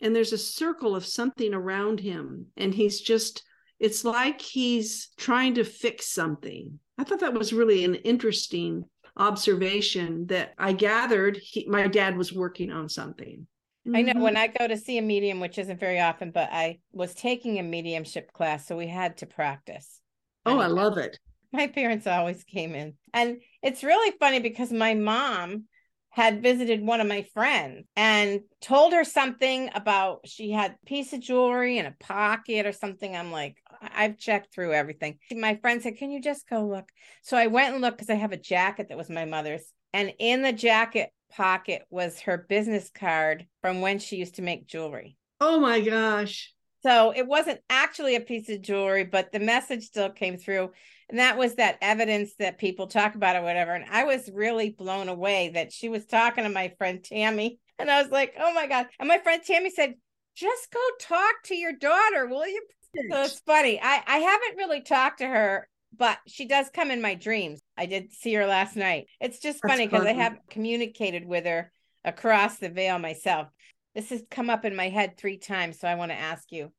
and 0.00 0.14
there's 0.14 0.32
a 0.32 0.38
circle 0.38 0.96
of 0.96 1.04
something 1.04 1.52
around 1.54 2.00
him. 2.00 2.46
And 2.56 2.74
he's 2.74 3.00
just, 3.00 3.42
it's 3.78 4.04
like 4.04 4.40
he's 4.40 5.08
trying 5.16 5.54
to 5.54 5.64
fix 5.64 6.06
something. 6.06 6.78
I 6.98 7.04
thought 7.04 7.20
that 7.20 7.34
was 7.34 7.52
really 7.52 7.84
an 7.84 7.96
interesting 7.96 8.84
observation 9.16 10.26
that 10.26 10.54
I 10.58 10.72
gathered 10.72 11.36
he, 11.36 11.66
my 11.66 11.86
dad 11.86 12.16
was 12.16 12.32
working 12.32 12.70
on 12.70 12.88
something. 12.88 13.46
I 13.92 14.02
know 14.02 14.12
Mhm. 14.12 14.22
when 14.22 14.36
I 14.36 14.46
go 14.46 14.68
to 14.68 14.76
see 14.76 14.98
a 14.98 15.02
medium, 15.02 15.40
which 15.40 15.58
isn't 15.58 15.80
very 15.80 16.00
often, 16.00 16.30
but 16.30 16.48
I 16.52 16.78
was 16.92 17.14
taking 17.14 17.58
a 17.58 17.62
mediumship 17.62 18.32
class, 18.32 18.66
so 18.66 18.76
we 18.76 18.86
had 18.86 19.16
to 19.18 19.26
practice. 19.26 20.00
Oh, 20.46 20.58
I 20.58 20.66
And 20.66 20.74
love 20.74 20.96
it. 20.98 21.18
my 21.52 21.66
parents 21.66 22.06
always 22.06 22.44
came 22.44 22.74
in. 22.74 22.94
And 23.12 23.40
it's 23.62 23.84
really 23.84 24.14
funny 24.18 24.40
because 24.40 24.72
my 24.72 24.94
mom 24.94 25.64
had 26.10 26.42
visited 26.42 26.84
one 26.84 27.00
of 27.00 27.06
my 27.06 27.22
friends 27.34 27.86
and 27.96 28.40
told 28.60 28.92
her 28.92 29.04
something 29.04 29.70
about 29.74 30.20
she 30.26 30.50
had 30.50 30.72
a 30.72 30.86
piece 30.86 31.12
of 31.12 31.20
jewelry 31.20 31.78
in 31.78 31.86
a 31.86 31.94
pocket 32.00 32.66
or 32.66 32.72
something. 32.72 33.14
I'm 33.14 33.30
like, 33.30 33.58
I've 33.80 34.18
checked 34.18 34.52
through 34.52 34.72
everything. 34.72 35.18
My 35.30 35.54
friend 35.56 35.80
said, 35.80 35.96
Can 35.96 36.10
you 36.10 36.20
just 36.20 36.48
go 36.48 36.66
look? 36.66 36.88
So 37.22 37.36
I 37.36 37.46
went 37.46 37.72
and 37.72 37.80
looked 37.80 37.98
because 37.98 38.10
I 38.10 38.14
have 38.14 38.32
a 38.32 38.36
jacket 38.36 38.88
that 38.88 38.98
was 38.98 39.08
my 39.08 39.24
mother's. 39.24 39.72
And 39.92 40.12
in 40.18 40.42
the 40.42 40.52
jacket 40.52 41.10
pocket 41.30 41.82
was 41.90 42.20
her 42.20 42.44
business 42.48 42.90
card 42.90 43.46
from 43.62 43.80
when 43.80 44.00
she 44.00 44.16
used 44.16 44.34
to 44.36 44.42
make 44.42 44.66
jewelry. 44.66 45.16
Oh 45.40 45.60
my 45.60 45.80
gosh. 45.80 46.52
So 46.82 47.12
it 47.14 47.26
wasn't 47.26 47.60
actually 47.68 48.16
a 48.16 48.20
piece 48.20 48.48
of 48.48 48.62
jewelry, 48.62 49.04
but 49.04 49.32
the 49.32 49.40
message 49.40 49.84
still 49.84 50.10
came 50.10 50.38
through. 50.38 50.70
And 51.08 51.18
that 51.18 51.36
was 51.36 51.56
that 51.56 51.78
evidence 51.82 52.34
that 52.38 52.58
people 52.58 52.86
talk 52.86 53.14
about 53.14 53.36
or 53.36 53.42
whatever. 53.42 53.74
And 53.74 53.84
I 53.90 54.04
was 54.04 54.30
really 54.32 54.70
blown 54.70 55.08
away 55.08 55.50
that 55.54 55.72
she 55.72 55.88
was 55.88 56.06
talking 56.06 56.44
to 56.44 56.50
my 56.50 56.72
friend 56.78 57.02
Tammy. 57.02 57.58
And 57.78 57.90
I 57.90 58.00
was 58.00 58.10
like, 58.10 58.34
oh 58.38 58.54
my 58.54 58.66
God. 58.66 58.86
And 58.98 59.08
my 59.08 59.18
friend 59.18 59.42
Tammy 59.44 59.70
said, 59.70 59.94
just 60.36 60.70
go 60.72 60.80
talk 61.00 61.34
to 61.44 61.54
your 61.54 61.72
daughter, 61.72 62.26
will 62.26 62.46
you? 62.46 62.62
So 63.10 63.22
it's 63.22 63.40
funny. 63.40 63.80
I, 63.80 64.02
I 64.06 64.18
haven't 64.18 64.56
really 64.56 64.80
talked 64.80 65.18
to 65.18 65.26
her, 65.26 65.68
but 65.96 66.18
she 66.26 66.46
does 66.46 66.70
come 66.72 66.90
in 66.90 67.02
my 67.02 67.14
dreams. 67.14 67.60
I 67.76 67.86
did 67.86 68.12
see 68.12 68.34
her 68.34 68.46
last 68.46 68.76
night. 68.76 69.06
It's 69.20 69.40
just 69.40 69.60
That's 69.62 69.72
funny 69.72 69.86
because 69.86 70.06
I 70.06 70.12
have 70.12 70.38
communicated 70.48 71.24
with 71.24 71.44
her 71.44 71.72
across 72.04 72.58
the 72.58 72.68
veil 72.68 72.98
myself. 72.98 73.48
This 73.94 74.10
has 74.10 74.22
come 74.30 74.50
up 74.50 74.64
in 74.64 74.76
my 74.76 74.88
head 74.88 75.16
three 75.16 75.38
times. 75.38 75.78
So 75.78 75.88
I 75.88 75.94
want 75.96 76.10
to 76.12 76.18
ask 76.18 76.52
you, 76.52 76.72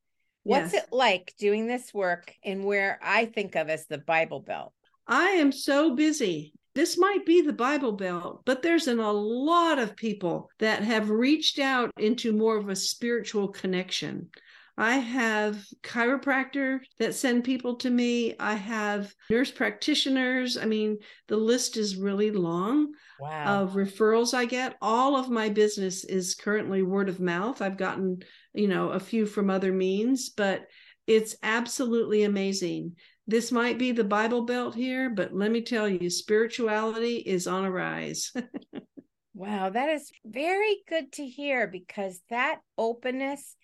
what's 0.44 0.72
Yes. 0.72 0.84
it 0.84 0.92
like 0.92 1.34
doing 1.38 1.66
this 1.66 1.92
work 1.92 2.34
in 2.42 2.64
where 2.64 2.98
I 3.02 3.26
think 3.26 3.54
of 3.54 3.68
as 3.68 3.86
the 3.86 3.98
Bible 3.98 4.40
Belt? 4.40 4.72
I 5.06 5.30
am 5.30 5.52
so 5.52 5.94
busy. 5.94 6.52
This 6.74 6.96
might 6.96 7.26
be 7.26 7.42
the 7.42 7.52
Bible 7.52 7.92
Belt, 7.92 8.42
but 8.46 8.62
there's 8.62 8.88
an, 8.88 8.98
a 8.98 9.12
lot 9.12 9.78
of 9.78 9.94
people 9.94 10.48
that 10.58 10.82
have 10.82 11.10
reached 11.10 11.58
out 11.58 11.90
into 11.98 12.32
more 12.32 12.56
of 12.56 12.70
a 12.70 12.76
spiritual 12.76 13.48
connection. 13.48 14.30
I 14.76 14.96
have 14.98 15.64
chiropractor 15.82 16.80
that 16.98 17.14
send 17.14 17.44
people 17.44 17.76
to 17.76 17.90
me. 17.90 18.34
I 18.38 18.54
have 18.54 19.14
nurse 19.28 19.50
practitioners. 19.50 20.56
I 20.56 20.64
mean, 20.64 20.98
the 21.28 21.36
list 21.36 21.76
is 21.76 21.96
really 21.96 22.30
long 22.30 22.92
Wow. 23.20 23.62
of 23.62 23.74
referrals 23.74 24.34
I 24.34 24.46
get. 24.46 24.76
All 24.80 25.16
of 25.16 25.30
my 25.30 25.48
business 25.48 26.04
is 26.04 26.34
currently 26.34 26.82
word 26.82 27.08
of 27.08 27.20
mouth. 27.20 27.62
I've 27.62 27.76
gotten, 27.76 28.22
you 28.54 28.66
know, 28.66 28.88
a 28.88 28.98
few 29.00 29.26
from 29.26 29.50
other 29.50 29.72
means, 29.72 30.30
but 30.30 30.66
it's 31.06 31.36
absolutely 31.42 32.24
amazing. 32.24 32.96
This 33.26 33.52
might 33.52 33.78
be 33.78 33.92
the 33.92 34.02
Bible 34.02 34.42
Belt 34.42 34.74
here, 34.74 35.10
but 35.10 35.32
let 35.32 35.52
me 35.52 35.62
tell 35.62 35.88
you, 35.88 36.10
spirituality 36.10 37.16
is 37.16 37.46
on 37.46 37.64
a 37.64 37.70
rise. 37.70 38.32
Wow, 39.34 39.70
that 39.70 39.88
is 39.88 40.10
very 40.26 40.82
good 40.86 41.10
to 41.12 41.26
hear 41.26 41.66
because 41.66 42.20
that 42.28 42.58
openness 42.76 43.56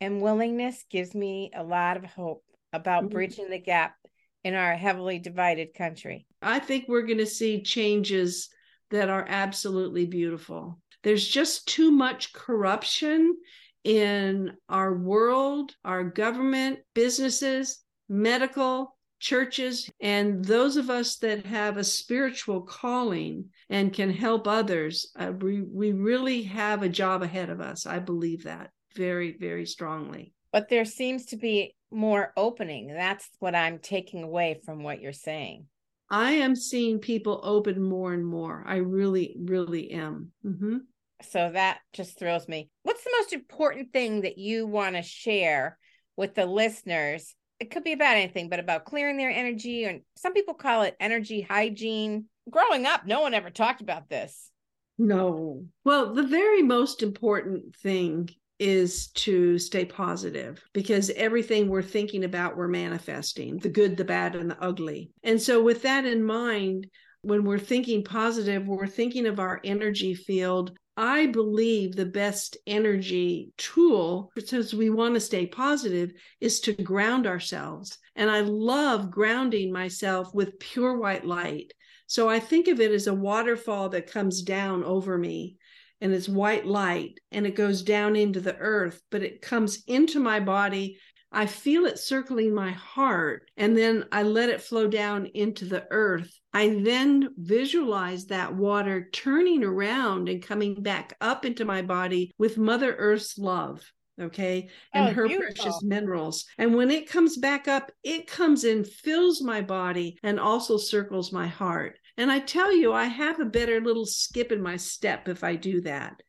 and 0.00 0.20
willingness 0.20 0.84
gives 0.90 1.14
me 1.14 1.50
a 1.54 1.62
lot 1.62 1.96
of 1.96 2.04
hope 2.04 2.44
about 2.72 3.04
Mhm. 3.04 3.10
bridging 3.10 3.50
the 3.50 3.58
gap 3.58 3.96
in 4.44 4.54
our 4.54 4.76
heavily 4.76 5.18
divided 5.18 5.74
country. 5.74 6.26
I 6.42 6.58
think 6.58 6.86
we're 6.86 7.02
going 7.02 7.18
to 7.18 7.26
see 7.26 7.62
changes 7.62 8.48
that 8.90 9.08
are 9.08 9.24
absolutely 9.28 10.06
beautiful. 10.06 10.80
There's 11.02 11.26
just 11.26 11.66
too 11.66 11.90
much 11.90 12.32
corruption 12.32 13.36
in 13.84 14.56
our 14.68 14.96
world, 14.96 15.74
our 15.84 16.04
government, 16.04 16.80
businesses, 16.94 17.82
medical, 18.08 18.96
churches, 19.18 19.90
and 20.00 20.44
those 20.44 20.76
of 20.76 20.90
us 20.90 21.16
that 21.18 21.46
have 21.46 21.76
a 21.76 21.84
spiritual 21.84 22.60
calling 22.60 23.50
and 23.70 23.92
can 23.92 24.10
help 24.10 24.46
others. 24.46 25.10
Uh, 25.16 25.32
we, 25.40 25.62
we 25.62 25.92
really 25.92 26.42
have 26.42 26.82
a 26.82 26.88
job 26.88 27.22
ahead 27.22 27.48
of 27.48 27.60
us. 27.60 27.86
I 27.86 27.98
believe 27.98 28.44
that 28.44 28.70
very, 28.96 29.36
very 29.38 29.66
strongly. 29.66 30.32
But 30.52 30.68
there 30.68 30.84
seems 30.84 31.26
to 31.26 31.36
be 31.36 31.74
more 31.90 32.32
opening. 32.36 32.88
That's 32.88 33.28
what 33.38 33.54
I'm 33.54 33.78
taking 33.78 34.22
away 34.22 34.60
from 34.64 34.82
what 34.82 35.00
you're 35.00 35.12
saying. 35.12 35.66
I 36.08 36.32
am 36.32 36.54
seeing 36.54 36.98
people 36.98 37.40
open 37.42 37.82
more 37.82 38.12
and 38.12 38.24
more. 38.24 38.64
I 38.66 38.76
really, 38.76 39.36
really 39.38 39.90
am. 39.90 40.30
Mm-hmm. 40.44 40.76
So 41.22 41.50
that 41.52 41.78
just 41.92 42.18
thrills 42.18 42.46
me. 42.46 42.70
What's 42.82 43.04
the 43.04 43.14
most 43.18 43.32
important 43.32 43.92
thing 43.92 44.20
that 44.22 44.38
you 44.38 44.66
want 44.66 44.96
to 44.96 45.02
share 45.02 45.78
with 46.16 46.34
the 46.34 46.46
listeners? 46.46 47.34
It 47.58 47.70
could 47.70 47.84
be 47.84 47.92
about 47.92 48.16
anything, 48.16 48.48
but 48.48 48.60
about 48.60 48.84
clearing 48.84 49.16
their 49.16 49.30
energy, 49.30 49.84
and 49.84 50.02
some 50.16 50.34
people 50.34 50.54
call 50.54 50.82
it 50.82 50.96
energy 51.00 51.40
hygiene. 51.40 52.26
Growing 52.50 52.86
up, 52.86 53.06
no 53.06 53.22
one 53.22 53.34
ever 53.34 53.50
talked 53.50 53.80
about 53.80 54.08
this. 54.08 54.50
No. 54.98 55.64
Well, 55.84 56.14
the 56.14 56.22
very 56.22 56.62
most 56.62 57.02
important 57.02 57.74
thing 57.76 58.28
is 58.58 59.08
to 59.08 59.58
stay 59.58 59.84
positive 59.84 60.62
because 60.72 61.10
everything 61.10 61.68
we're 61.68 61.82
thinking 61.82 62.24
about, 62.24 62.56
we're 62.56 62.68
manifesting 62.68 63.58
the 63.58 63.68
good, 63.68 63.96
the 63.96 64.04
bad, 64.04 64.34
and 64.34 64.50
the 64.50 64.62
ugly. 64.62 65.10
And 65.22 65.40
so, 65.40 65.62
with 65.62 65.82
that 65.82 66.04
in 66.04 66.24
mind, 66.24 66.86
when 67.22 67.44
we're 67.44 67.58
thinking 67.58 68.04
positive, 68.04 68.66
we're 68.66 68.86
thinking 68.86 69.26
of 69.26 69.40
our 69.40 69.60
energy 69.64 70.14
field. 70.14 70.76
I 70.96 71.26
believe 71.26 71.94
the 71.94 72.06
best 72.06 72.56
energy 72.66 73.50
tool, 73.58 74.30
since 74.38 74.72
we 74.72 74.88
want 74.88 75.14
to 75.14 75.20
stay 75.20 75.46
positive, 75.46 76.12
is 76.40 76.60
to 76.60 76.72
ground 76.72 77.26
ourselves. 77.26 77.98
And 78.14 78.30
I 78.30 78.40
love 78.40 79.10
grounding 79.10 79.72
myself 79.72 80.34
with 80.34 80.58
pure 80.58 80.96
white 80.98 81.26
light. 81.26 81.72
So 82.06 82.28
I 82.28 82.38
think 82.38 82.68
of 82.68 82.80
it 82.80 82.92
as 82.92 83.08
a 83.08 83.14
waterfall 83.14 83.90
that 83.90 84.10
comes 84.10 84.42
down 84.42 84.84
over 84.84 85.18
me 85.18 85.56
and 86.00 86.12
it's 86.12 86.28
white 86.28 86.66
light 86.66 87.18
and 87.32 87.46
it 87.46 87.54
goes 87.54 87.82
down 87.82 88.16
into 88.16 88.40
the 88.40 88.56
earth, 88.56 89.02
but 89.10 89.22
it 89.22 89.42
comes 89.42 89.82
into 89.86 90.20
my 90.20 90.40
body. 90.40 90.98
I 91.32 91.46
feel 91.46 91.86
it 91.86 91.98
circling 91.98 92.54
my 92.54 92.70
heart 92.70 93.50
and 93.56 93.76
then 93.76 94.04
I 94.12 94.22
let 94.22 94.48
it 94.48 94.62
flow 94.62 94.86
down 94.86 95.26
into 95.26 95.64
the 95.64 95.86
earth. 95.90 96.32
I 96.52 96.80
then 96.82 97.30
visualize 97.36 98.26
that 98.26 98.54
water 98.54 99.08
turning 99.12 99.64
around 99.64 100.28
and 100.28 100.42
coming 100.42 100.82
back 100.82 101.16
up 101.20 101.44
into 101.44 101.64
my 101.64 101.82
body 101.82 102.32
with 102.38 102.58
Mother 102.58 102.94
Earth's 102.94 103.38
love 103.38 103.82
okay 104.20 104.68
and 104.94 105.08
oh, 105.08 105.12
her 105.12 105.28
beautiful. 105.28 105.54
precious 105.54 105.82
minerals 105.82 106.46
and 106.58 106.74
when 106.74 106.90
it 106.90 107.08
comes 107.08 107.36
back 107.36 107.68
up 107.68 107.90
it 108.02 108.26
comes 108.26 108.64
and 108.64 108.86
fills 108.86 109.42
my 109.42 109.60
body 109.60 110.18
and 110.22 110.40
also 110.40 110.78
circles 110.78 111.32
my 111.32 111.46
heart 111.46 111.98
and 112.16 112.30
I 112.30 112.38
tell 112.38 112.74
you, 112.74 112.92
I 112.92 113.04
have 113.04 113.40
a 113.40 113.44
better 113.44 113.80
little 113.80 114.06
skip 114.06 114.52
in 114.52 114.62
my 114.62 114.76
step 114.76 115.28
if 115.28 115.44
I 115.44 115.56
do 115.56 115.82
that. 115.82 116.22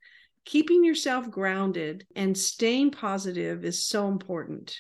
Keeping 0.46 0.84
yourself 0.84 1.30
grounded 1.30 2.06
and 2.16 2.38
staying 2.38 2.92
positive 2.92 3.66
is 3.66 3.86
so 3.86 4.08
important. 4.08 4.76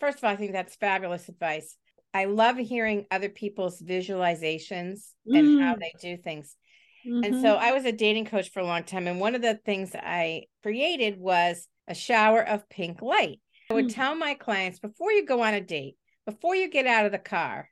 First 0.00 0.18
of 0.18 0.24
all, 0.24 0.30
I 0.30 0.36
think 0.36 0.52
that's 0.52 0.76
fabulous 0.76 1.28
advice. 1.28 1.76
I 2.12 2.24
love 2.26 2.56
hearing 2.56 3.06
other 3.10 3.28
people's 3.28 3.80
visualizations 3.82 5.10
mm. 5.28 5.38
and 5.38 5.60
how 5.60 5.74
mm. 5.74 5.80
they 5.80 5.92
do 6.00 6.16
things. 6.16 6.56
Mm-hmm. 7.06 7.24
And 7.24 7.42
so 7.42 7.56
I 7.56 7.72
was 7.72 7.84
a 7.84 7.92
dating 7.92 8.26
coach 8.26 8.50
for 8.50 8.60
a 8.60 8.66
long 8.66 8.84
time. 8.84 9.06
And 9.06 9.20
one 9.20 9.34
of 9.34 9.42
the 9.42 9.54
things 9.54 9.94
I 9.94 10.44
created 10.62 11.18
was 11.18 11.68
a 11.88 11.94
shower 11.94 12.42
of 12.42 12.68
pink 12.68 13.02
light. 13.02 13.40
I 13.70 13.74
would 13.74 13.86
mm. 13.86 13.94
tell 13.94 14.14
my 14.14 14.34
clients 14.34 14.78
before 14.78 15.12
you 15.12 15.26
go 15.26 15.42
on 15.42 15.54
a 15.54 15.60
date, 15.60 15.96
before 16.24 16.54
you 16.54 16.70
get 16.70 16.86
out 16.86 17.06
of 17.06 17.12
the 17.12 17.18
car, 17.18 17.68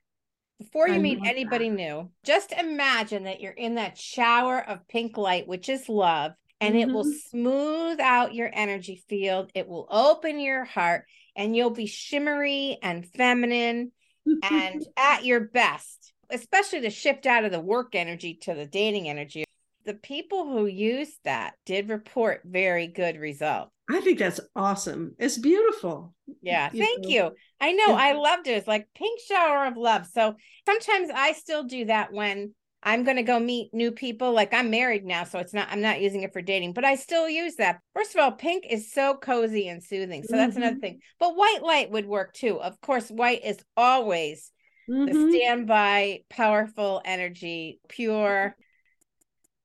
before 0.59 0.87
you 0.87 0.95
I 0.95 0.99
meet 0.99 1.19
anybody 1.25 1.69
that. 1.69 1.75
new, 1.75 2.09
just 2.23 2.51
imagine 2.51 3.23
that 3.23 3.41
you're 3.41 3.51
in 3.51 3.75
that 3.75 3.97
shower 3.97 4.59
of 4.59 4.87
pink 4.87 5.17
light, 5.17 5.47
which 5.47 5.69
is 5.69 5.89
love, 5.89 6.33
and 6.61 6.75
mm-hmm. 6.75 6.89
it 6.89 6.93
will 6.93 7.03
mm-hmm. 7.03 7.29
smooth 7.29 7.99
out 7.99 8.33
your 8.33 8.49
energy 8.53 9.03
field. 9.09 9.51
It 9.53 9.67
will 9.67 9.87
open 9.89 10.39
your 10.39 10.63
heart, 10.63 11.05
and 11.35 11.55
you'll 11.55 11.71
be 11.71 11.87
shimmery 11.87 12.77
and 12.81 13.05
feminine 13.05 13.91
and 14.43 14.85
at 14.97 15.25
your 15.25 15.41
best, 15.41 16.13
especially 16.29 16.81
to 16.81 16.89
shift 16.89 17.25
out 17.25 17.45
of 17.45 17.51
the 17.51 17.59
work 17.59 17.95
energy 17.95 18.35
to 18.43 18.53
the 18.53 18.65
dating 18.65 19.09
energy. 19.09 19.45
The 19.85 19.93
people 19.93 20.45
who 20.45 20.65
used 20.65 21.19
that 21.25 21.53
did 21.65 21.89
report 21.89 22.41
very 22.43 22.87
good 22.87 23.17
results. 23.17 23.71
I 23.89 24.01
think 24.01 24.17
that's 24.17 24.39
awesome. 24.55 25.15
It's 25.19 25.37
beautiful. 25.37 26.13
Yeah, 26.41 26.71
you 26.73 26.83
thank 26.83 27.03
know. 27.03 27.09
you. 27.09 27.31
I 27.61 27.73
know 27.73 27.93
I 27.93 28.13
loved 28.13 28.47
it. 28.47 28.57
It's 28.57 28.67
like 28.67 28.87
pink 28.95 29.19
shower 29.27 29.67
of 29.67 29.77
love. 29.77 30.07
So 30.07 30.35
sometimes 30.65 31.11
I 31.13 31.33
still 31.33 31.63
do 31.63 31.85
that 31.85 32.11
when 32.11 32.55
I'm 32.81 33.03
going 33.03 33.17
to 33.17 33.23
go 33.23 33.39
meet 33.39 33.73
new 33.73 33.91
people. 33.91 34.33
Like 34.33 34.55
I'm 34.55 34.71
married 34.71 35.05
now, 35.05 35.23
so 35.23 35.37
it's 35.37 35.53
not, 35.53 35.67
I'm 35.71 35.81
not 35.81 36.01
using 36.01 36.23
it 36.23 36.33
for 36.33 36.41
dating, 36.41 36.73
but 36.73 36.83
I 36.83 36.95
still 36.95 37.29
use 37.29 37.55
that. 37.57 37.79
First 37.93 38.15
of 38.15 38.21
all, 38.21 38.31
pink 38.31 38.65
is 38.67 38.91
so 38.91 39.15
cozy 39.15 39.67
and 39.67 39.83
soothing. 39.83 40.23
So 40.23 40.35
that's 40.35 40.53
mm-hmm. 40.53 40.63
another 40.63 40.79
thing. 40.79 40.99
But 41.19 41.35
white 41.35 41.61
light 41.61 41.91
would 41.91 42.07
work 42.07 42.33
too. 42.33 42.59
Of 42.59 42.81
course, 42.81 43.09
white 43.09 43.45
is 43.45 43.59
always 43.77 44.51
mm-hmm. 44.89 45.05
the 45.05 45.31
standby, 45.31 46.21
powerful 46.29 47.03
energy, 47.05 47.79
pure. 47.87 48.55